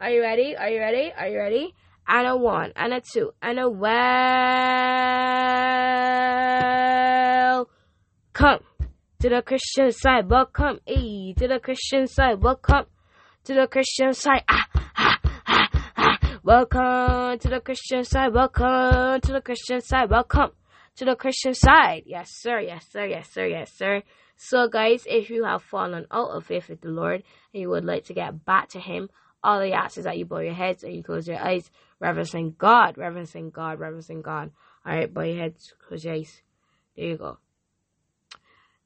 Are 0.00 0.10
you 0.10 0.20
ready? 0.22 0.56
Are 0.56 0.68
you 0.68 0.80
ready? 0.80 1.12
Are 1.16 1.28
you 1.28 1.38
ready? 1.38 1.74
and 2.08 2.26
a 2.26 2.36
one, 2.36 2.72
and 2.76 2.92
a 2.92 3.00
two, 3.00 3.32
and 3.42 3.58
a 3.58 3.68
well. 3.68 3.96
Come 8.32 8.60
to 9.20 9.28
the 9.28 9.42
Christian 9.42 9.90
side, 9.92 10.30
welcome, 10.30 10.78
e 10.86 11.34
to 11.34 11.48
the 11.48 11.58
Christian 11.58 12.06
side, 12.06 12.40
welcome 12.42 12.86
to 13.44 13.54
the 13.54 13.66
Christian 13.66 14.14
side, 14.14 14.44
ah. 14.48 14.66
Welcome 16.46 17.40
to 17.40 17.48
the 17.48 17.60
Christian 17.60 18.04
side, 18.04 18.32
welcome 18.32 19.20
to 19.20 19.32
the 19.32 19.40
Christian 19.40 19.80
side, 19.80 20.08
welcome 20.08 20.52
to 20.94 21.04
the 21.04 21.16
Christian 21.16 21.54
side. 21.54 22.04
Yes, 22.06 22.28
sir, 22.30 22.60
yes, 22.60 22.86
sir, 22.88 23.04
yes, 23.04 23.28
sir, 23.32 23.46
yes, 23.46 23.72
sir. 23.74 24.04
So, 24.36 24.68
guys, 24.68 25.02
if 25.06 25.28
you 25.28 25.42
have 25.42 25.64
fallen 25.64 26.06
out 26.08 26.30
of 26.30 26.46
faith 26.46 26.68
with 26.68 26.82
the 26.82 26.90
Lord 26.90 27.24
and 27.52 27.60
you 27.60 27.68
would 27.70 27.84
like 27.84 28.04
to 28.04 28.14
get 28.14 28.44
back 28.44 28.68
to 28.68 28.78
Him, 28.78 29.10
all 29.42 29.58
the 29.58 29.72
ask 29.72 29.98
is 29.98 30.04
that 30.04 30.18
you 30.18 30.24
bow 30.24 30.38
your 30.38 30.54
heads 30.54 30.84
and 30.84 30.94
you 30.94 31.02
close 31.02 31.26
your 31.26 31.44
eyes, 31.44 31.68
reverencing 31.98 32.54
God, 32.56 32.96
reverencing 32.96 33.50
God, 33.50 33.80
reverencing 33.80 34.22
God. 34.22 34.52
Alright, 34.86 35.12
bow 35.12 35.22
your 35.22 35.42
heads, 35.42 35.74
close 35.88 36.04
your 36.04 36.14
eyes. 36.14 36.42
There 36.96 37.06
you 37.06 37.16
go. 37.16 37.38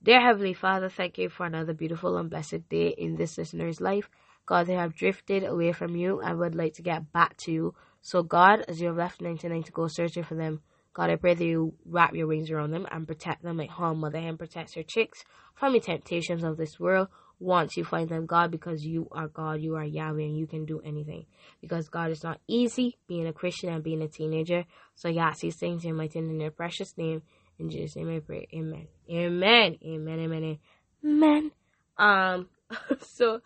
Dear 0.03 0.23
Heavenly 0.23 0.55
Father, 0.55 0.89
thank 0.89 1.19
you 1.19 1.29
for 1.29 1.45
another 1.45 1.75
beautiful 1.75 2.17
and 2.17 2.31
blessed 2.31 2.71
day 2.71 2.95
in 2.97 3.17
this 3.17 3.37
listener's 3.37 3.83
life. 3.83 4.09
God, 4.51 4.67
they 4.67 4.75
have 4.75 4.97
drifted 4.97 5.45
away 5.45 5.71
from 5.71 5.95
you 5.95 6.21
and 6.21 6.37
would 6.41 6.57
like 6.57 6.75
to 6.75 6.83
get 6.83 7.13
back 7.13 7.37
to 7.37 7.53
you. 7.53 7.73
So, 8.03 8.25
God, 8.25 8.65
as 8.67 8.81
you 8.81 8.89
have 8.89 8.97
left 8.97 9.21
99 9.21 9.63
to 9.63 9.71
go 9.71 9.87
searching 9.87 10.25
for 10.25 10.35
them, 10.35 10.61
God, 10.93 11.09
I 11.09 11.15
pray 11.15 11.35
that 11.35 11.45
you 11.45 11.75
wrap 11.85 12.17
your 12.17 12.27
wings 12.27 12.51
around 12.51 12.73
them 12.73 12.85
and 12.91 13.07
protect 13.07 13.45
them 13.45 13.59
like 13.59 13.71
how 13.71 13.93
a 13.93 13.95
Mother 13.95 14.19
Hen 14.19 14.37
protects 14.37 14.75
her 14.75 14.83
chicks 14.83 15.23
from 15.55 15.73
the 15.73 15.79
temptations 15.79 16.43
of 16.43 16.57
this 16.57 16.81
world 16.81 17.07
once 17.39 17.77
you 17.77 17.85
find 17.85 18.09
them, 18.09 18.27
God, 18.27 18.51
because 18.51 18.85
you 18.85 19.07
are 19.13 19.29
God, 19.29 19.61
you 19.61 19.77
are 19.77 19.85
Yahweh, 19.85 20.25
and 20.25 20.37
you 20.37 20.49
can 20.49 20.65
do 20.65 20.81
anything. 20.81 21.27
Because 21.61 21.89
God 21.89 22.11
is 22.11 22.25
not 22.25 22.41
easy 22.49 22.99
being 23.07 23.29
a 23.29 23.33
Christian 23.33 23.73
and 23.73 23.85
being 23.85 24.03
a 24.03 24.09
teenager. 24.09 24.65
So 24.97 25.17
ask 25.17 25.43
these 25.43 25.55
things 25.55 25.85
in 25.85 25.95
my 25.95 26.09
in 26.13 26.41
your 26.41 26.51
precious 26.51 26.99
name. 26.99 27.23
In 27.61 27.71
Jesus' 27.71 27.95
name 27.95 28.17
I 28.17 28.19
pray. 28.19 28.49
Amen. 28.53 28.89
Amen. 29.09 29.79
Amen. 29.87 30.19
Amen. 30.19 30.59
Amen. 31.05 31.53
Um, 31.97 32.49
so 33.01 33.43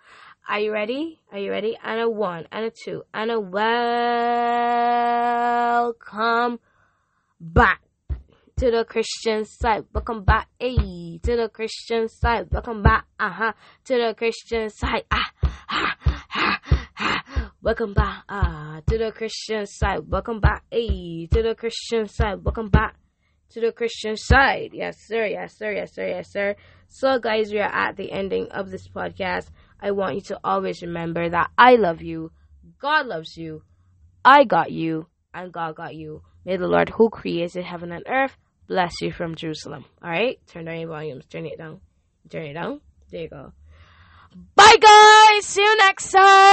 are 0.49 0.61
you 0.61 0.73
ready? 0.73 1.21
Are 1.33 1.39
you 1.39 1.51
ready? 1.51 1.77
And 1.83 2.01
a 2.01 2.09
one, 2.09 2.47
and 2.53 2.67
a 2.67 2.71
two, 2.71 3.03
and 3.15 3.31
a 3.31 3.41
welcome 5.81 6.61
back 7.41 7.81
to 8.59 8.71
the 8.71 8.85
Christian 8.85 9.45
side. 9.47 9.85
Welcome 9.93 10.25
back, 10.25 10.49
hey, 10.59 11.19
to 11.23 11.37
the 11.37 11.49
Christian 11.53 12.09
side. 12.09 12.49
Welcome 12.51 12.83
back, 12.83 13.07
uh 13.19 13.31
huh, 13.31 13.53
to 13.87 13.95
the 13.95 14.15
Christian 14.17 14.69
side. 14.71 15.05
Ah, 15.11 15.31
ah, 15.71 15.97
ah, 16.35 16.61
ah. 16.99 17.53
Welcome 17.63 17.95
back 17.95 18.25
ah, 18.29 18.81
to 18.87 18.99
the 18.99 19.13
Christian 19.13 19.67
side. 19.67 20.01
Welcome 20.09 20.41
back 20.41 20.65
hey, 20.71 21.27
to 21.33 21.43
the 21.43 21.55
Christian 21.55 22.07
side. 22.07 22.45
Welcome 22.45 22.69
back 22.69 22.97
to 23.51 23.61
the 23.61 23.73
Christian 23.73 24.17
side. 24.17 24.71
Yes, 24.75 24.97
sir. 25.07 25.27
Yes, 25.27 25.57
sir. 25.57 25.73
Yes, 25.73 25.95
sir. 25.95 26.09
Yes, 26.09 26.31
sir. 26.31 26.57
So, 26.89 27.19
guys, 27.19 27.51
we 27.51 27.59
are 27.61 27.73
at 27.73 27.97
the 27.97 28.13
ending 28.13 28.49
of 28.51 28.71
this 28.71 28.87
podcast. 28.89 29.49
I 29.85 29.91
want 29.91 30.15
you 30.15 30.23
to 30.23 30.41
always 30.43 30.81
remember 30.81 31.29
that 31.29 31.51
I 31.59 31.77
love 31.77 32.01
you, 32.01 32.33
God 32.81 33.05
loves 33.05 33.37
you, 33.37 33.65
I 34.25 34.45
got 34.45 34.73
you, 34.73 35.09
and 35.35 35.53
God 35.53 35.77
got 35.77 35.95
you. 35.95 36.23
May 36.47 36.57
the 36.57 36.67
Lord 36.67 36.89
who 36.89 37.11
created 37.11 37.67
heaven 37.67 37.93
and 37.93 38.03
earth 38.09 38.35
bless 38.67 39.03
you 39.03 39.13
from 39.13 39.35
Jerusalem. 39.35 39.85
All 40.03 40.09
right? 40.09 40.41
Turn 40.47 40.65
down 40.65 40.81
your 40.81 40.89
volumes. 40.89 41.27
Turn 41.27 41.45
it 41.45 41.59
down. 41.59 41.83
Turn 42.31 42.47
it 42.47 42.55
down. 42.55 42.81
There 43.11 43.21
you 43.21 43.29
go. 43.29 43.53
Bye, 44.57 44.77
guys. 44.81 45.45
See 45.45 45.61
you 45.61 45.77
next 45.77 46.13
time. 46.13 46.45